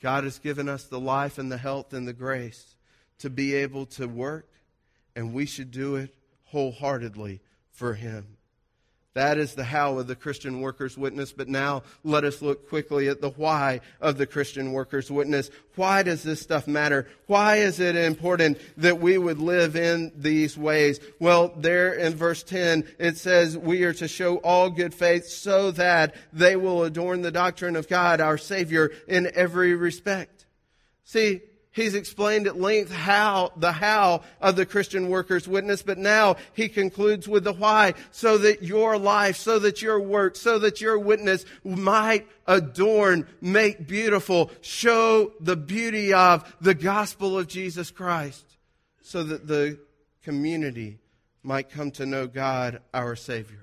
God 0.00 0.24
has 0.24 0.38
given 0.38 0.70
us 0.70 0.84
the 0.84 0.98
life 0.98 1.36
and 1.36 1.52
the 1.52 1.58
health 1.58 1.92
and 1.92 2.08
the 2.08 2.14
grace 2.14 2.76
to 3.22 3.30
be 3.30 3.54
able 3.54 3.86
to 3.86 4.06
work, 4.06 4.48
and 5.16 5.32
we 5.32 5.46
should 5.46 5.70
do 5.70 5.96
it 5.96 6.14
wholeheartedly 6.46 7.40
for 7.72 7.94
Him. 7.94 8.36
That 9.14 9.36
is 9.36 9.54
the 9.54 9.64
how 9.64 9.98
of 9.98 10.06
the 10.06 10.16
Christian 10.16 10.62
worker's 10.62 10.96
witness. 10.96 11.32
But 11.32 11.48
now 11.48 11.82
let 12.02 12.24
us 12.24 12.40
look 12.40 12.68
quickly 12.68 13.08
at 13.08 13.20
the 13.20 13.28
why 13.30 13.80
of 14.00 14.16
the 14.16 14.26
Christian 14.26 14.72
worker's 14.72 15.10
witness. 15.10 15.50
Why 15.76 16.02
does 16.02 16.22
this 16.22 16.40
stuff 16.40 16.66
matter? 16.66 17.06
Why 17.26 17.56
is 17.56 17.78
it 17.78 17.94
important 17.94 18.58
that 18.78 19.00
we 19.00 19.18
would 19.18 19.38
live 19.38 19.76
in 19.76 20.12
these 20.16 20.56
ways? 20.56 20.98
Well, 21.20 21.52
there 21.56 21.92
in 21.92 22.14
verse 22.14 22.42
10, 22.42 22.84
it 22.98 23.18
says 23.18 23.56
we 23.56 23.84
are 23.84 23.92
to 23.94 24.08
show 24.08 24.36
all 24.36 24.70
good 24.70 24.94
faith 24.94 25.26
so 25.26 25.70
that 25.72 26.14
they 26.32 26.56
will 26.56 26.84
adorn 26.84 27.20
the 27.20 27.30
doctrine 27.30 27.76
of 27.76 27.88
God, 27.88 28.20
our 28.20 28.38
Savior, 28.38 28.92
in 29.06 29.30
every 29.34 29.74
respect. 29.74 30.46
See, 31.04 31.42
He's 31.72 31.94
explained 31.94 32.46
at 32.46 32.60
length 32.60 32.92
how, 32.92 33.52
the 33.56 33.72
how 33.72 34.22
of 34.42 34.56
the 34.56 34.66
Christian 34.66 35.08
worker's 35.08 35.48
witness, 35.48 35.82
but 35.82 35.96
now 35.96 36.36
he 36.52 36.68
concludes 36.68 37.26
with 37.26 37.44
the 37.44 37.54
why, 37.54 37.94
so 38.10 38.36
that 38.38 38.62
your 38.62 38.98
life, 38.98 39.36
so 39.36 39.58
that 39.58 39.80
your 39.80 39.98
work, 39.98 40.36
so 40.36 40.58
that 40.58 40.82
your 40.82 40.98
witness 40.98 41.46
might 41.64 42.28
adorn, 42.46 43.26
make 43.40 43.88
beautiful, 43.88 44.50
show 44.60 45.32
the 45.40 45.56
beauty 45.56 46.12
of 46.12 46.54
the 46.60 46.74
gospel 46.74 47.38
of 47.38 47.48
Jesus 47.48 47.90
Christ, 47.90 48.44
so 49.00 49.22
that 49.22 49.46
the 49.46 49.78
community 50.22 50.98
might 51.42 51.70
come 51.70 51.90
to 51.92 52.04
know 52.04 52.26
God, 52.26 52.82
our 52.92 53.16
Savior. 53.16 53.61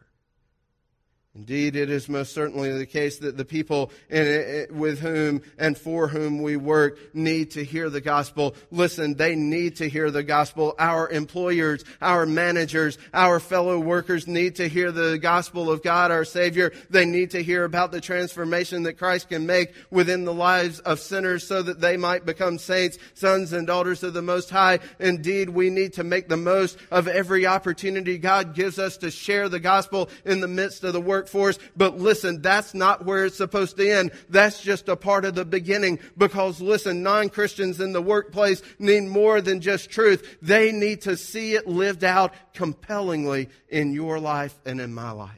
Indeed, 1.35 1.75
it 1.75 1.91
is 1.91 2.09
most 2.09 2.33
certainly 2.33 2.75
the 2.75 2.87
case 2.87 3.19
that 3.19 3.37
the 3.37 3.45
people 3.45 3.91
in, 4.09 4.25
eh, 4.25 4.29
eh, 4.31 4.65
with 4.71 4.99
whom 4.99 5.43
and 5.59 5.77
for 5.77 6.07
whom 6.07 6.41
we 6.41 6.57
work 6.57 6.97
need 7.13 7.51
to 7.51 7.63
hear 7.63 7.91
the 7.91 8.01
gospel. 8.01 8.55
Listen, 8.71 9.13
they 9.13 9.35
need 9.35 9.75
to 9.75 9.87
hear 9.87 10.09
the 10.09 10.23
gospel. 10.23 10.73
Our 10.79 11.07
employers, 11.07 11.85
our 12.01 12.25
managers, 12.25 12.97
our 13.13 13.39
fellow 13.39 13.79
workers 13.79 14.27
need 14.27 14.55
to 14.55 14.67
hear 14.67 14.91
the 14.91 15.19
gospel 15.19 15.71
of 15.71 15.83
God, 15.83 16.09
our 16.09 16.25
Savior. 16.25 16.73
They 16.89 17.05
need 17.05 17.29
to 17.31 17.43
hear 17.43 17.63
about 17.63 17.91
the 17.91 18.01
transformation 18.01 18.83
that 18.83 18.97
Christ 18.97 19.29
can 19.29 19.45
make 19.45 19.75
within 19.91 20.25
the 20.25 20.33
lives 20.33 20.79
of 20.79 20.99
sinners 20.99 21.45
so 21.45 21.61
that 21.61 21.79
they 21.79 21.95
might 21.95 22.25
become 22.25 22.57
saints, 22.57 22.97
sons 23.13 23.53
and 23.53 23.67
daughters 23.67 24.01
of 24.01 24.13
the 24.15 24.23
Most 24.23 24.49
High. 24.49 24.79
Indeed, 24.97 25.49
we 25.49 25.69
need 25.69 25.93
to 25.93 26.03
make 26.03 26.27
the 26.27 26.37
most 26.37 26.79
of 26.89 27.07
every 27.07 27.45
opportunity 27.45 28.17
God 28.17 28.55
gives 28.55 28.79
us 28.79 28.97
to 28.97 29.11
share 29.11 29.47
the 29.47 29.59
gospel 29.59 30.09
in 30.25 30.39
the 30.39 30.47
midst 30.47 30.83
of 30.83 30.93
the 30.93 30.99
work 30.99 31.18
workforce. 31.19 31.59
But 31.75 31.97
listen, 31.97 32.41
that's 32.41 32.73
not 32.73 33.05
where 33.05 33.25
it's 33.25 33.37
supposed 33.37 33.77
to 33.77 33.89
end. 33.89 34.11
That's 34.29 34.61
just 34.61 34.87
a 34.87 34.95
part 34.95 35.25
of 35.25 35.35
the 35.35 35.45
beginning. 35.45 35.99
Because 36.17 36.61
listen, 36.61 37.03
non-Christians 37.03 37.81
in 37.81 37.91
the 37.91 38.01
workplace 38.01 38.61
need 38.79 39.03
more 39.03 39.41
than 39.41 39.59
just 39.59 39.89
truth. 39.89 40.37
They 40.41 40.71
need 40.71 41.01
to 41.01 41.17
see 41.17 41.55
it 41.55 41.67
lived 41.67 42.03
out 42.03 42.33
compellingly 42.53 43.49
in 43.67 43.93
your 43.93 44.19
life 44.19 44.57
and 44.65 44.79
in 44.79 44.93
my 44.93 45.11
life. 45.11 45.31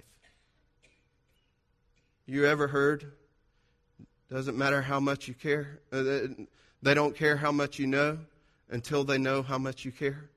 You 2.28 2.46
ever 2.46 2.68
heard? 2.68 3.12
Doesn't 4.30 4.58
matter 4.58 4.82
how 4.82 5.00
much 5.00 5.28
you 5.28 5.34
care. 5.34 5.80
Uh, 5.92 6.28
they 6.82 6.94
don't 6.94 7.16
care 7.16 7.36
how 7.36 7.52
much 7.52 7.80
you 7.80 7.88
know 7.88 8.20
until 8.70 9.04
they 9.04 9.18
know 9.18 9.42
how 9.42 9.58
much 9.58 9.84
you 9.84 9.92
care. 9.92 10.30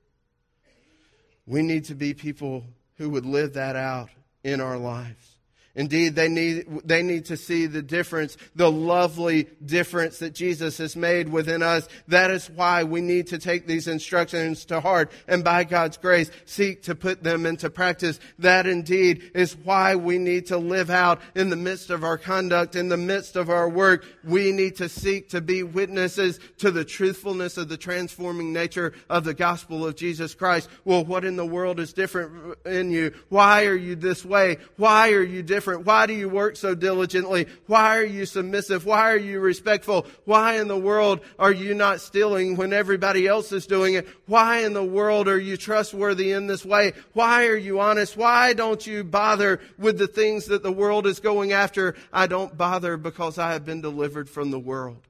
We 1.47 1.63
need 1.63 1.85
to 1.85 1.95
be 1.95 2.15
people 2.15 2.65
who 2.97 3.11
would 3.11 3.27
live 3.27 3.53
that 3.53 3.77
out 3.77 4.09
in 4.43 4.61
our 4.61 4.77
lives. 4.77 5.34
Indeed, 5.77 6.15
they 6.15 6.29
need, 6.29 6.67
they 6.85 7.03
need 7.03 7.25
to 7.27 7.37
see 7.37 7.67
the 7.67 7.83
difference, 7.83 8.37
the 8.55 8.71
lovely 8.71 9.49
difference 9.65 10.21
that 10.21 10.33
Jesus 10.33 10.79
has 10.79 10.95
made 10.95 11.29
within 11.29 11.65
us. 11.65 11.89
That 12.07 12.31
is 12.31 12.49
why 12.49 12.85
we 12.85 13.01
need 13.01 13.27
to 13.29 13.39
take 13.39 13.67
these 13.67 13.89
instructions 13.89 14.65
to 14.67 14.81
heart 14.81 15.11
and 15.27 15.43
by 15.43 15.65
God's 15.65 15.97
grace 15.97 16.31
seek 16.45 16.85
to 16.85 16.95
put 16.95 17.25
them 17.25 17.45
into 17.45 17.71
practice. 17.71 18.21
That 18.39 18.69
indeed 18.69 19.33
is 19.35 19.57
why 19.57 19.97
we 19.97 20.19
need 20.19 20.47
to 20.47 20.59
live 20.59 20.91
out 20.91 21.21
in 21.35 21.51
the 21.51 21.57
midst 21.57 21.91
of 21.91 22.05
our 22.05 22.19
conduct, 22.19 22.77
in 22.77 22.89
the 22.89 22.97
midst 22.97 23.35
of 23.35 23.51
our 23.51 23.69
work. 23.69 24.05
We 24.23 24.53
need 24.53 24.77
to 24.77 24.89
seek 24.89 25.31
to 25.31 25.41
be 25.41 25.65
witnesses 25.65 26.39
to 26.59 26.71
the 26.71 26.85
truthfulness 26.85 27.57
of 27.57 27.69
the 27.69 27.77
transforming 27.77 28.53
nature 28.53 28.93
of 29.11 29.25
the 29.25 29.35
gospel 29.35 29.85
of 29.85 29.97
Jesus 29.97 30.37
Christ. 30.37 30.69
Well, 30.85 31.05
what 31.05 31.25
in 31.25 31.35
the 31.35 31.45
world 31.45 31.81
is 31.81 31.93
different 31.93 32.59
in 32.65 32.93
you? 32.93 33.13
Why 33.29 33.67
are 33.67 33.75
you 33.75 33.97
this 33.97 34.25
way? 34.25 34.59
Why 34.77 35.11
are 35.11 35.23
you 35.23 35.43
different? 35.43 35.64
Different? 35.65 35.87
Why 35.87 36.05
do 36.05 36.13
you 36.13 36.29
work 36.29 36.57
so 36.57 36.75
diligently? 36.75 37.47
Why 37.69 37.97
are 37.97 38.05
you 38.05 38.27
submissive? 38.27 38.85
Why 38.85 39.11
are 39.11 39.17
you 39.17 39.41
respectful? 39.41 40.07
Why 40.27 40.61
in 40.61 40.69
the 40.69 40.77
world 40.77 41.21
are 41.39 41.53
you 41.53 41.73
not 41.73 42.03
stealing 42.03 42.57
when 42.57 42.75
everybody 42.75 43.27
else 43.27 43.51
is 43.51 43.67
doing 43.67 43.95
it? 43.95 44.07
Why 44.27 44.59
in 44.59 44.75
the 44.75 44.85
world 44.85 45.27
are 45.27 45.39
you 45.39 45.57
trustworthy 45.57 46.33
in 46.33 46.49
this 46.49 46.67
way? 46.67 46.93
Why 47.15 47.47
are 47.47 47.57
you 47.57 47.81
honest? 47.81 48.15
Why 48.15 48.53
don't 48.53 48.87
you 48.87 49.05
bother 49.05 49.59
with 49.79 49.97
the 49.97 50.07
things 50.07 50.45
that 50.47 50.63
the 50.63 50.71
world 50.71 51.07
is 51.07 51.19
going 51.19 51.53
after? 51.53 51.95
I 52.13 52.27
don't 52.27 52.55
bother 52.59 52.99
because 52.99 53.39
I 53.39 53.53
have 53.53 53.65
been 53.65 53.81
delivered 53.81 54.29
from 54.29 54.51
the 54.51 54.61
world. 54.61 55.01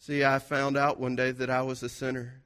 See, 0.00 0.24
I 0.24 0.40
found 0.40 0.76
out 0.76 0.98
one 0.98 1.14
day 1.14 1.30
that 1.30 1.50
I 1.50 1.62
was 1.62 1.84
a 1.84 1.88
sinner. 1.88 2.42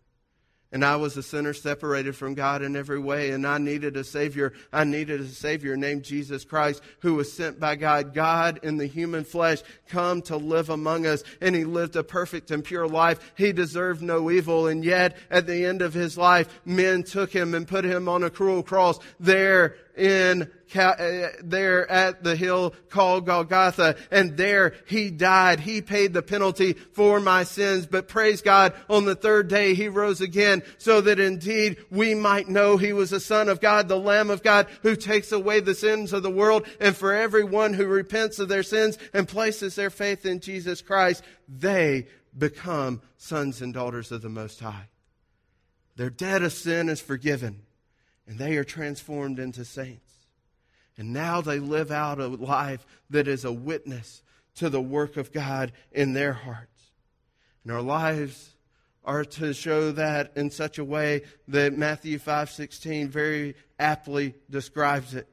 And 0.72 0.84
I 0.84 0.96
was 0.96 1.16
a 1.16 1.22
sinner 1.22 1.54
separated 1.54 2.16
from 2.16 2.34
God 2.34 2.60
in 2.60 2.74
every 2.74 2.98
way, 2.98 3.30
and 3.30 3.46
I 3.46 3.58
needed 3.58 3.96
a 3.96 4.02
Savior. 4.02 4.52
I 4.72 4.82
needed 4.82 5.20
a 5.20 5.28
Savior 5.28 5.76
named 5.76 6.02
Jesus 6.02 6.44
Christ, 6.44 6.82
who 7.00 7.14
was 7.14 7.32
sent 7.32 7.60
by 7.60 7.76
God, 7.76 8.12
God 8.12 8.60
in 8.64 8.76
the 8.76 8.86
human 8.86 9.24
flesh, 9.24 9.62
come 9.88 10.22
to 10.22 10.36
live 10.36 10.68
among 10.68 11.06
us. 11.06 11.22
And 11.40 11.54
He 11.54 11.64
lived 11.64 11.94
a 11.94 12.02
perfect 12.02 12.50
and 12.50 12.64
pure 12.64 12.88
life. 12.88 13.32
He 13.36 13.52
deserved 13.52 14.02
no 14.02 14.28
evil, 14.30 14.66
and 14.66 14.84
yet 14.84 15.16
at 15.30 15.46
the 15.46 15.64
end 15.64 15.82
of 15.82 15.94
His 15.94 16.18
life, 16.18 16.48
men 16.64 17.04
took 17.04 17.32
Him 17.32 17.54
and 17.54 17.68
put 17.68 17.84
Him 17.84 18.08
on 18.08 18.24
a 18.24 18.30
cruel 18.30 18.64
cross 18.64 18.98
there 19.20 19.76
in 19.96 20.50
uh, 20.74 21.28
there 21.42 21.90
at 21.90 22.22
the 22.22 22.36
hill 22.36 22.74
called 22.90 23.26
Golgotha. 23.26 23.96
And 24.10 24.36
there 24.36 24.74
he 24.86 25.10
died. 25.10 25.60
He 25.60 25.80
paid 25.80 26.12
the 26.12 26.22
penalty 26.22 26.74
for 26.74 27.20
my 27.20 27.44
sins. 27.44 27.86
But 27.86 28.08
praise 28.08 28.42
God, 28.42 28.74
on 28.88 29.04
the 29.04 29.14
third 29.14 29.48
day 29.48 29.74
he 29.74 29.88
rose 29.88 30.20
again 30.20 30.62
so 30.78 31.00
that 31.00 31.20
indeed 31.20 31.78
we 31.90 32.14
might 32.14 32.48
know 32.48 32.76
he 32.76 32.92
was 32.92 33.10
the 33.10 33.20
son 33.20 33.48
of 33.48 33.60
God, 33.60 33.88
the 33.88 33.98
lamb 33.98 34.30
of 34.30 34.42
God 34.42 34.66
who 34.82 34.96
takes 34.96 35.32
away 35.32 35.60
the 35.60 35.74
sins 35.74 36.12
of 36.12 36.22
the 36.22 36.30
world. 36.30 36.66
And 36.80 36.96
for 36.96 37.14
everyone 37.14 37.74
who 37.74 37.86
repents 37.86 38.38
of 38.38 38.48
their 38.48 38.62
sins 38.62 38.98
and 39.12 39.28
places 39.28 39.74
their 39.74 39.90
faith 39.90 40.26
in 40.26 40.40
Jesus 40.40 40.82
Christ, 40.82 41.22
they 41.48 42.06
become 42.36 43.00
sons 43.16 43.62
and 43.62 43.72
daughters 43.72 44.12
of 44.12 44.22
the 44.22 44.28
Most 44.28 44.60
High. 44.60 44.88
Their 45.96 46.10
debt 46.10 46.42
of 46.42 46.52
sin 46.52 46.90
is 46.90 47.00
forgiven 47.00 47.62
and 48.26 48.38
they 48.38 48.56
are 48.56 48.64
transformed 48.64 49.38
into 49.38 49.64
saints. 49.64 50.12
And 50.98 51.12
now 51.12 51.40
they 51.40 51.58
live 51.58 51.90
out 51.90 52.18
a 52.18 52.26
life 52.26 52.86
that 53.10 53.28
is 53.28 53.44
a 53.44 53.52
witness 53.52 54.22
to 54.56 54.70
the 54.70 54.80
work 54.80 55.16
of 55.16 55.32
God 55.32 55.72
in 55.92 56.14
their 56.14 56.32
hearts. 56.32 56.90
And 57.62 57.72
our 57.72 57.82
lives 57.82 58.54
are 59.04 59.24
to 59.24 59.52
show 59.54 59.92
that 59.92 60.32
in 60.36 60.50
such 60.50 60.78
a 60.78 60.84
way 60.84 61.22
that 61.48 61.76
Matthew 61.76 62.18
5:16 62.18 63.08
very 63.08 63.54
aptly 63.78 64.34
describes 64.50 65.14
it. 65.14 65.28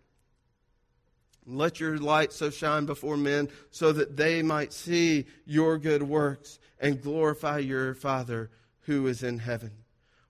Let 1.46 1.80
your 1.80 1.98
light 1.98 2.32
so 2.32 2.50
shine 2.50 2.86
before 2.86 3.18
men 3.18 3.50
so 3.72 3.92
that 3.92 4.16
they 4.16 4.42
might 4.42 4.72
see 4.72 5.26
your 5.46 5.78
good 5.78 6.04
works 6.04 6.60
and 6.80 7.02
glorify 7.02 7.60
your 7.60 7.94
Father 7.94 8.50
who 8.82 9.08
is 9.08 9.24
in 9.24 9.40
heaven. 9.40 9.83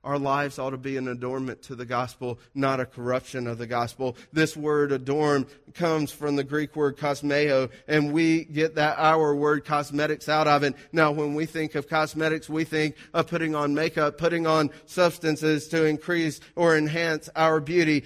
Our 0.04 0.20
lives 0.20 0.60
ought 0.60 0.72
to 0.72 0.78
be 0.78 0.98
an 0.98 1.08
adornment 1.08 1.62
to 1.64 1.76
the 1.76 1.86
gospel, 1.86 2.38
not 2.54 2.82
a 2.82 2.86
corruption 2.86 3.48
of 3.48 3.58
the 3.58 3.68
gospel. 3.68 4.18
This 4.34 4.58
word 4.58 4.92
adorn 4.92 5.46
comes 5.74 6.12
from 6.12 6.36
the 6.36 6.44
Greek 6.44 6.76
word 6.76 6.98
cosmeo, 6.98 7.72
and 7.88 8.12
we 8.12 8.44
get 8.44 8.76
that 8.76 9.00
our 9.00 9.34
word 9.34 9.64
cosmetics 9.64 10.28
out 10.28 10.46
of 10.46 10.64
it. 10.64 10.76
Now, 10.92 11.14
when 11.14 11.36
we 11.36 11.46
think 11.46 11.76
of 11.76 11.88
cosmetics, 11.88 12.50
we 12.50 12.66
think 12.66 12.96
of 13.14 13.28
putting 13.28 13.56
on 13.56 13.74
makeup, 13.74 14.18
putting 14.18 14.46
on 14.46 14.72
substances 14.88 15.70
to 15.70 15.86
increase 15.86 16.42
or 16.58 16.78
enhance 16.78 17.30
our 17.36 17.62
beauty. 17.62 18.04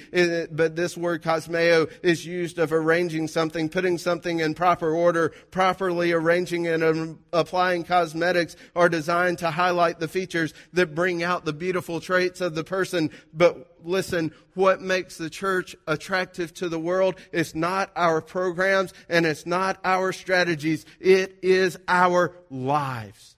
But 0.52 0.76
this 0.76 0.96
word 0.96 1.24
cosmeo 1.24 1.92
is 2.04 2.26
used 2.28 2.60
of 2.60 2.74
arranging 2.74 3.28
something, 3.28 3.70
putting 3.70 3.98
something 3.98 4.40
in 4.40 4.54
proper 4.54 4.94
order, 4.94 5.30
properly 5.50 6.12
arranging 6.12 6.68
and 6.68 6.84
um, 6.84 7.20
applying 7.34 7.84
cosmetics 7.84 8.56
are 8.76 8.90
designed 8.90 9.40
to 9.40 9.50
highlight 9.50 10.00
the 10.00 10.08
features 10.08 10.54
that 10.74 10.94
bring 10.94 11.24
out 11.24 11.44
the 11.44 11.54
beautiful 11.54 11.87
beautiful 11.88 12.06
traits 12.06 12.42
of 12.42 12.54
the 12.54 12.66
person. 12.66 13.10
But 13.34 13.78
listen, 13.82 14.34
what 14.56 14.82
makes 14.82 15.18
the 15.18 15.30
church 15.30 15.74
attractive 15.88 16.54
to 16.56 16.68
the 16.68 16.80
world 16.80 17.16
is 17.32 17.56
not 17.56 17.92
our 17.96 18.22
programs 18.22 18.94
and 19.08 19.26
it's 19.26 19.46
not 19.46 19.80
our 19.86 20.12
strategies. 20.12 20.86
It 21.00 21.38
is 21.42 21.78
our 21.88 22.36
lives. 22.50 23.38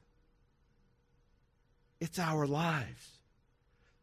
It's 1.99 2.17
our 2.17 2.47
lives. 2.47 3.19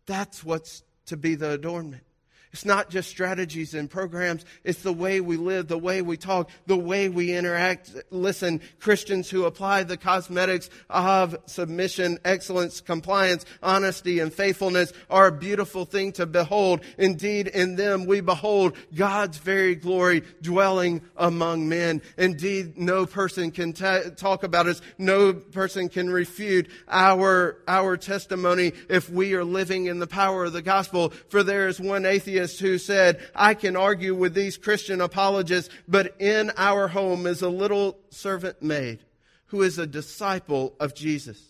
That's 0.06 0.44
what's 0.44 0.85
to 1.06 1.16
be 1.16 1.35
the 1.35 1.50
adornment. 1.50 2.04
It's 2.52 2.64
not 2.64 2.88
just 2.88 3.11
strategies 3.11 3.74
and 3.74 3.90
programs. 3.90 4.44
It's 4.64 4.82
the 4.82 4.92
way 4.92 5.20
we 5.20 5.37
live, 5.37 5.68
the 5.68 5.76
way 5.76 6.00
we 6.00 6.16
talk, 6.16 6.48
the 6.66 6.76
way 6.76 7.09
we 7.09 7.35
interact. 7.35 7.94
Listen, 8.11 8.61
Christians 8.80 9.28
who 9.28 9.44
apply 9.44 9.82
the 9.82 9.96
cosmetics 9.96 10.70
of 10.88 11.37
submission, 11.46 12.18
excellence, 12.24 12.80
compliance, 12.80 13.44
honesty, 13.62 14.20
and 14.20 14.32
faithfulness 14.32 14.92
are 15.11 15.26
a 15.26 15.32
beautiful 15.32 15.85
thing 15.85 16.12
to 16.12 16.24
behold. 16.24 16.80
Indeed, 16.96 17.48
in 17.48 17.76
them 17.76 18.06
we 18.06 18.20
behold 18.20 18.76
God's 18.94 19.38
very 19.38 19.74
glory 19.74 20.22
dwelling 20.40 21.02
among 21.16 21.68
men. 21.68 22.00
Indeed, 22.16 22.78
no 22.78 23.06
person 23.06 23.50
can 23.50 23.72
t- 23.72 24.11
talk 24.16 24.44
about 24.44 24.66
us. 24.66 24.80
No 24.96 25.35
person 25.35 25.88
can 25.88 26.09
refute 26.09 26.68
our, 26.88 27.59
our 27.68 27.96
testimony 27.96 28.72
if 28.88 29.11
we 29.11 29.35
are 29.35 29.44
living 29.44 29.87
in 29.87 29.98
the 29.98 30.06
power 30.06 30.44
of 30.46 30.52
the 30.52 30.62
gospel. 30.62 31.11
For 31.28 31.42
there 31.42 31.68
is 31.68 31.80
one 31.80 32.06
atheist 32.06 32.36
atheist 32.37 32.61
who 32.61 32.79
said, 32.79 33.20
I 33.35 33.55
can 33.55 33.77
argue 33.77 34.14
with 34.14 34.35
these 34.35 34.57
Christian 34.57 35.01
apologists, 35.01 35.72
but 35.88 36.20
in 36.20 36.51
our 36.57 36.88
home 36.88 37.27
is 37.27 37.42
a 37.42 37.49
little 37.49 37.99
servant 38.11 38.62
maid 38.62 39.01
who 39.46 39.62
is 39.62 39.79
a 39.79 39.87
disciple 39.87 40.75
of 40.81 40.94
Jesus. 40.94 41.40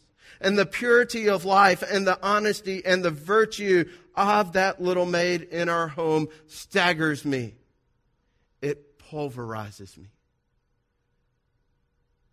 And 0.40 0.58
the 0.58 0.66
purity 0.66 1.28
of 1.28 1.44
life 1.44 1.82
and 1.82 2.06
the 2.06 2.18
honesty 2.22 2.84
and 2.84 3.02
the 3.02 3.10
virtue 3.10 3.88
of 4.14 4.52
that 4.52 4.82
little 4.82 5.06
maid 5.06 5.42
in 5.42 5.68
our 5.68 5.88
home 5.88 6.28
staggers 6.46 7.24
me. 7.24 7.54
It 8.60 8.98
pulverizes 8.98 9.96
me. 9.96 10.08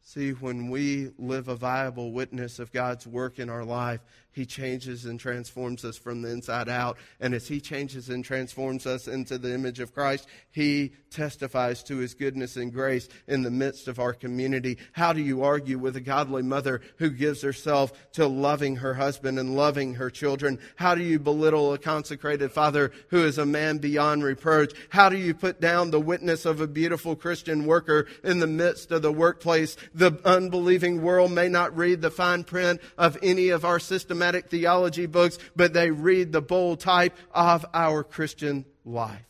See, 0.06 0.32
when 0.32 0.70
we 0.70 1.12
live 1.18 1.48
a 1.48 1.56
viable 1.56 2.12
witness 2.12 2.60
of 2.60 2.74
God's 2.74 3.08
work 3.08 3.40
in 3.40 3.50
our 3.50 3.64
life, 3.64 4.02
he 4.34 4.46
changes 4.48 5.06
and 5.06 5.20
transforms 5.20 5.86
us 5.86 5.96
from 5.96 6.22
the 6.24 6.32
inside 6.32 6.68
out. 6.68 6.98
And 7.20 7.34
as 7.34 7.48
He 7.48 7.62
changes 7.62 8.10
and 8.10 8.26
transforms 8.26 8.86
us 8.86 9.08
into 9.08 9.38
the 9.38 9.54
image 9.54 9.80
of 9.80 9.94
Christ, 9.94 10.28
He 10.52 10.94
testifies 11.12 11.84
to 11.84 11.98
His 11.98 12.16
goodness 12.16 12.58
and 12.58 12.74
grace 12.74 13.08
in 13.28 13.44
the 13.44 13.52
midst 13.52 13.88
of 13.88 14.00
our 14.00 14.14
community. 14.14 14.80
How 14.92 15.14
do 15.14 15.22
you 15.22 15.44
argue 15.44 15.78
with 15.78 15.96
a 15.96 16.02
godly 16.02 16.42
mother 16.42 16.82
who 16.98 17.12
gives 17.12 17.44
herself 17.44 18.12
to 18.14 18.26
loving 18.26 18.78
her 18.78 18.96
husband 18.96 19.38
and 19.38 19.56
loving 19.56 19.94
her 19.96 20.10
children? 20.10 20.60
How 20.78 20.96
do 20.96 21.04
you 21.04 21.20
belittle 21.20 21.72
a 21.72 21.78
consecrated 21.78 22.52
father 22.52 22.92
who 23.10 23.24
is 23.24 23.38
a 23.38 23.46
man 23.46 23.78
beyond 23.78 24.24
reproach? 24.24 24.74
How 24.90 25.10
do 25.10 25.18
you 25.18 25.36
put 25.36 25.62
down 25.62 25.92
the 25.92 26.00
witness 26.00 26.46
of 26.46 26.60
a 26.60 26.68
beautiful 26.68 27.16
Christian 27.16 27.68
worker 27.68 28.08
in 28.24 28.40
the 28.40 28.48
midst 28.48 28.92
of 28.92 29.04
the 29.04 29.14
workplace? 29.14 29.78
The 29.94 30.20
unbelieving 30.26 31.02
world 31.02 31.32
may 31.32 31.50
not 31.50 31.78
read 31.78 32.02
the 32.02 32.10
fine 32.10 32.44
print 32.44 32.82
of 32.98 33.18
any 33.22 33.50
of 33.50 33.64
our 33.64 33.80
systematic 33.80 34.50
theology 34.50 35.06
books, 35.06 35.38
but 35.56 35.74
they 35.74 35.92
read 35.92 36.32
the 36.32 36.42
bold 36.42 36.80
type 36.80 37.16
of 37.32 37.66
our 37.74 38.04
Christian 38.04 38.66
life. 38.86 39.26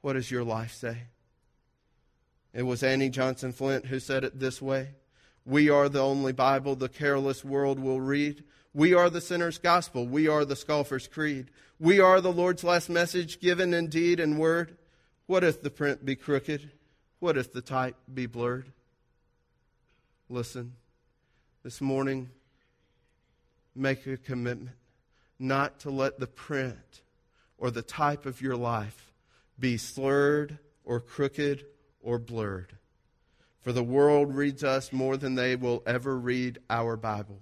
What 0.00 0.12
does 0.12 0.30
your 0.30 0.44
life 0.44 0.72
say? 0.74 0.98
It 2.52 2.62
was 2.62 2.82
Annie 2.82 3.10
Johnson 3.10 3.52
Flint 3.52 3.86
who 3.86 3.98
said 3.98 4.22
it 4.22 4.38
this 4.38 4.62
way 4.62 4.90
We 5.44 5.70
are 5.70 5.88
the 5.88 6.02
only 6.02 6.32
Bible 6.32 6.76
the 6.76 6.88
careless 6.88 7.44
world 7.44 7.80
will 7.80 8.00
read. 8.00 8.44
We 8.72 8.94
are 8.94 9.10
the 9.10 9.20
sinner's 9.20 9.58
gospel. 9.58 10.06
We 10.06 10.28
are 10.28 10.44
the 10.44 10.56
scoffer's 10.56 11.08
creed. 11.08 11.50
We 11.80 12.00
are 12.00 12.20
the 12.20 12.32
Lord's 12.32 12.64
last 12.64 12.88
message 12.88 13.40
given 13.40 13.74
in 13.74 13.88
deed 13.88 14.20
and 14.20 14.38
word. 14.38 14.76
What 15.26 15.42
if 15.42 15.62
the 15.62 15.70
print 15.70 16.04
be 16.04 16.16
crooked? 16.16 16.70
What 17.18 17.36
if 17.36 17.52
the 17.52 17.62
type 17.62 17.96
be 18.12 18.26
blurred? 18.26 18.72
Listen, 20.34 20.72
this 21.62 21.80
morning 21.80 22.28
make 23.72 24.04
a 24.08 24.16
commitment 24.16 24.74
not 25.38 25.78
to 25.78 25.90
let 25.90 26.18
the 26.18 26.26
print 26.26 27.02
or 27.56 27.70
the 27.70 27.82
type 27.82 28.26
of 28.26 28.42
your 28.42 28.56
life 28.56 29.12
be 29.60 29.76
slurred 29.76 30.58
or 30.84 30.98
crooked 30.98 31.64
or 32.00 32.18
blurred. 32.18 32.76
For 33.60 33.70
the 33.70 33.84
world 33.84 34.34
reads 34.34 34.64
us 34.64 34.92
more 34.92 35.16
than 35.16 35.36
they 35.36 35.54
will 35.54 35.84
ever 35.86 36.18
read 36.18 36.58
our 36.68 36.96
Bible. 36.96 37.38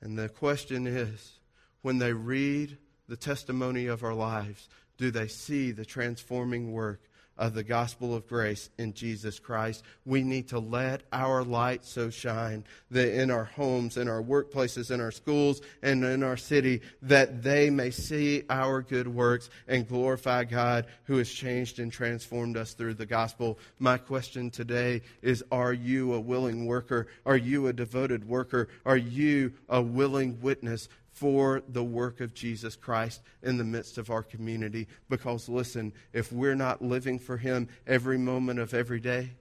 And 0.00 0.18
the 0.18 0.28
question 0.28 0.88
is 0.88 1.38
when 1.80 1.98
they 1.98 2.12
read 2.12 2.76
the 3.06 3.16
testimony 3.16 3.86
of 3.86 4.02
our 4.02 4.14
lives, 4.14 4.68
do 4.96 5.12
they 5.12 5.28
see 5.28 5.70
the 5.70 5.84
transforming 5.84 6.72
work 6.72 7.07
of 7.38 7.54
the 7.54 7.62
gospel 7.62 8.14
of 8.14 8.26
grace 8.26 8.68
in 8.78 8.92
Jesus 8.92 9.38
Christ. 9.38 9.84
We 10.04 10.22
need 10.22 10.48
to 10.48 10.58
let 10.58 11.02
our 11.12 11.44
light 11.44 11.84
so 11.84 12.10
shine 12.10 12.64
that 12.90 13.14
in 13.20 13.30
our 13.30 13.44
homes, 13.44 13.96
in 13.96 14.08
our 14.08 14.22
workplaces, 14.22 14.90
in 14.90 15.00
our 15.00 15.12
schools, 15.12 15.62
and 15.82 16.04
in 16.04 16.22
our 16.22 16.36
city, 16.36 16.82
that 17.02 17.42
they 17.42 17.70
may 17.70 17.90
see 17.90 18.42
our 18.50 18.82
good 18.82 19.08
works 19.08 19.50
and 19.68 19.88
glorify 19.88 20.44
God 20.44 20.86
who 21.04 21.16
has 21.18 21.30
changed 21.30 21.78
and 21.78 21.92
transformed 21.92 22.56
us 22.56 22.74
through 22.74 22.94
the 22.94 23.06
gospel. 23.06 23.58
My 23.78 23.98
question 23.98 24.50
today 24.50 25.02
is 25.22 25.44
Are 25.52 25.72
you 25.72 26.14
a 26.14 26.20
willing 26.20 26.66
worker? 26.66 27.06
Are 27.24 27.36
you 27.36 27.68
a 27.68 27.72
devoted 27.72 28.28
worker? 28.28 28.68
Are 28.84 28.96
you 28.96 29.52
a 29.68 29.80
willing 29.80 30.40
witness 30.40 30.88
for 31.18 31.62
the 31.68 31.82
work 31.82 32.20
of 32.20 32.32
Jesus 32.32 32.76
Christ 32.76 33.20
in 33.42 33.58
the 33.58 33.64
midst 33.64 33.98
of 33.98 34.10
our 34.10 34.22
community. 34.22 34.86
Because, 35.08 35.48
listen, 35.48 35.92
if 36.12 36.32
we're 36.32 36.54
not 36.54 36.80
living 36.80 37.18
for 37.18 37.36
Him 37.36 37.68
every 37.86 38.18
moment 38.18 38.60
of 38.60 38.72
every 38.72 39.00
day, 39.00 39.32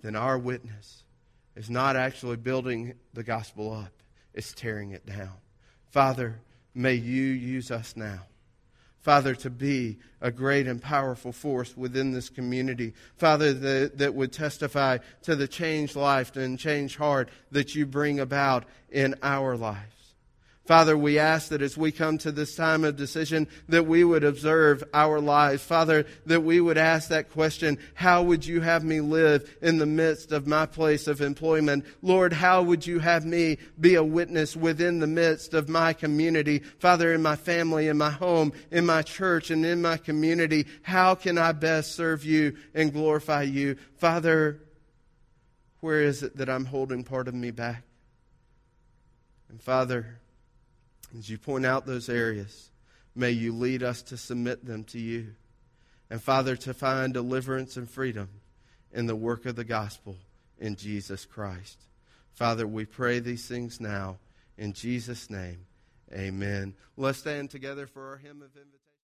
then 0.00 0.16
our 0.16 0.38
witness 0.38 1.02
is 1.54 1.68
not 1.68 1.96
actually 1.96 2.36
building 2.36 2.94
the 3.12 3.22
gospel 3.22 3.72
up, 3.72 3.92
it's 4.32 4.52
tearing 4.52 4.92
it 4.92 5.04
down. 5.04 5.34
Father, 5.90 6.40
may 6.74 6.94
you 6.94 7.24
use 7.24 7.70
us 7.70 7.94
now 7.96 8.20
Father, 9.08 9.34
to 9.34 9.48
be 9.48 9.96
a 10.20 10.30
great 10.30 10.66
and 10.66 10.82
powerful 10.82 11.32
force 11.32 11.74
within 11.74 12.12
this 12.12 12.28
community. 12.28 12.92
Father, 13.16 13.54
that, 13.54 13.96
that 13.96 14.14
would 14.14 14.34
testify 14.34 14.98
to 15.22 15.34
the 15.34 15.48
changed 15.48 15.96
life 15.96 16.36
and 16.36 16.58
changed 16.58 16.96
heart 16.96 17.30
that 17.50 17.74
you 17.74 17.86
bring 17.86 18.20
about 18.20 18.66
in 18.90 19.14
our 19.22 19.56
life. 19.56 19.97
Father, 20.68 20.98
we 20.98 21.18
ask 21.18 21.48
that 21.48 21.62
as 21.62 21.78
we 21.78 21.90
come 21.90 22.18
to 22.18 22.30
this 22.30 22.54
time 22.54 22.84
of 22.84 22.94
decision, 22.94 23.48
that 23.70 23.86
we 23.86 24.04
would 24.04 24.22
observe 24.22 24.84
our 24.92 25.18
lives. 25.18 25.62
Father, 25.62 26.04
that 26.26 26.42
we 26.42 26.60
would 26.60 26.76
ask 26.76 27.08
that 27.08 27.32
question, 27.32 27.78
how 27.94 28.22
would 28.22 28.44
you 28.44 28.60
have 28.60 28.84
me 28.84 29.00
live 29.00 29.56
in 29.62 29.78
the 29.78 29.86
midst 29.86 30.30
of 30.30 30.46
my 30.46 30.66
place 30.66 31.06
of 31.06 31.22
employment? 31.22 31.86
Lord, 32.02 32.34
how 32.34 32.62
would 32.62 32.86
you 32.86 32.98
have 32.98 33.24
me 33.24 33.56
be 33.80 33.94
a 33.94 34.04
witness 34.04 34.54
within 34.54 34.98
the 34.98 35.06
midst 35.06 35.54
of 35.54 35.70
my 35.70 35.94
community? 35.94 36.58
Father, 36.58 37.14
in 37.14 37.22
my 37.22 37.36
family, 37.36 37.88
in 37.88 37.96
my 37.96 38.10
home, 38.10 38.52
in 38.70 38.84
my 38.84 39.00
church, 39.00 39.50
and 39.50 39.64
in 39.64 39.80
my 39.80 39.96
community, 39.96 40.66
how 40.82 41.14
can 41.14 41.38
I 41.38 41.52
best 41.52 41.96
serve 41.96 42.26
you 42.26 42.58
and 42.74 42.92
glorify 42.92 43.44
you? 43.44 43.78
Father, 43.96 44.60
where 45.80 46.02
is 46.02 46.22
it 46.22 46.36
that 46.36 46.50
I'm 46.50 46.66
holding 46.66 47.04
part 47.04 47.26
of 47.26 47.32
me 47.32 47.52
back? 47.52 47.84
And 49.48 49.62
Father, 49.62 50.18
as 51.16 51.30
you 51.30 51.38
point 51.38 51.64
out 51.64 51.86
those 51.86 52.08
areas, 52.08 52.70
may 53.14 53.30
you 53.30 53.52
lead 53.54 53.82
us 53.82 54.02
to 54.02 54.16
submit 54.16 54.64
them 54.64 54.84
to 54.84 54.98
you. 54.98 55.34
And 56.10 56.22
Father, 56.22 56.56
to 56.56 56.74
find 56.74 57.12
deliverance 57.12 57.76
and 57.76 57.88
freedom 57.88 58.28
in 58.92 59.06
the 59.06 59.16
work 59.16 59.46
of 59.46 59.56
the 59.56 59.64
gospel 59.64 60.16
in 60.58 60.76
Jesus 60.76 61.24
Christ. 61.24 61.78
Father, 62.34 62.66
we 62.66 62.84
pray 62.84 63.18
these 63.18 63.46
things 63.46 63.80
now 63.80 64.18
in 64.56 64.72
Jesus' 64.72 65.28
name. 65.28 65.66
Amen. 66.12 66.74
Let's 66.96 67.18
stand 67.18 67.50
together 67.50 67.86
for 67.86 68.08
our 68.08 68.16
hymn 68.16 68.42
of 68.42 68.56
invitation. 68.56 68.87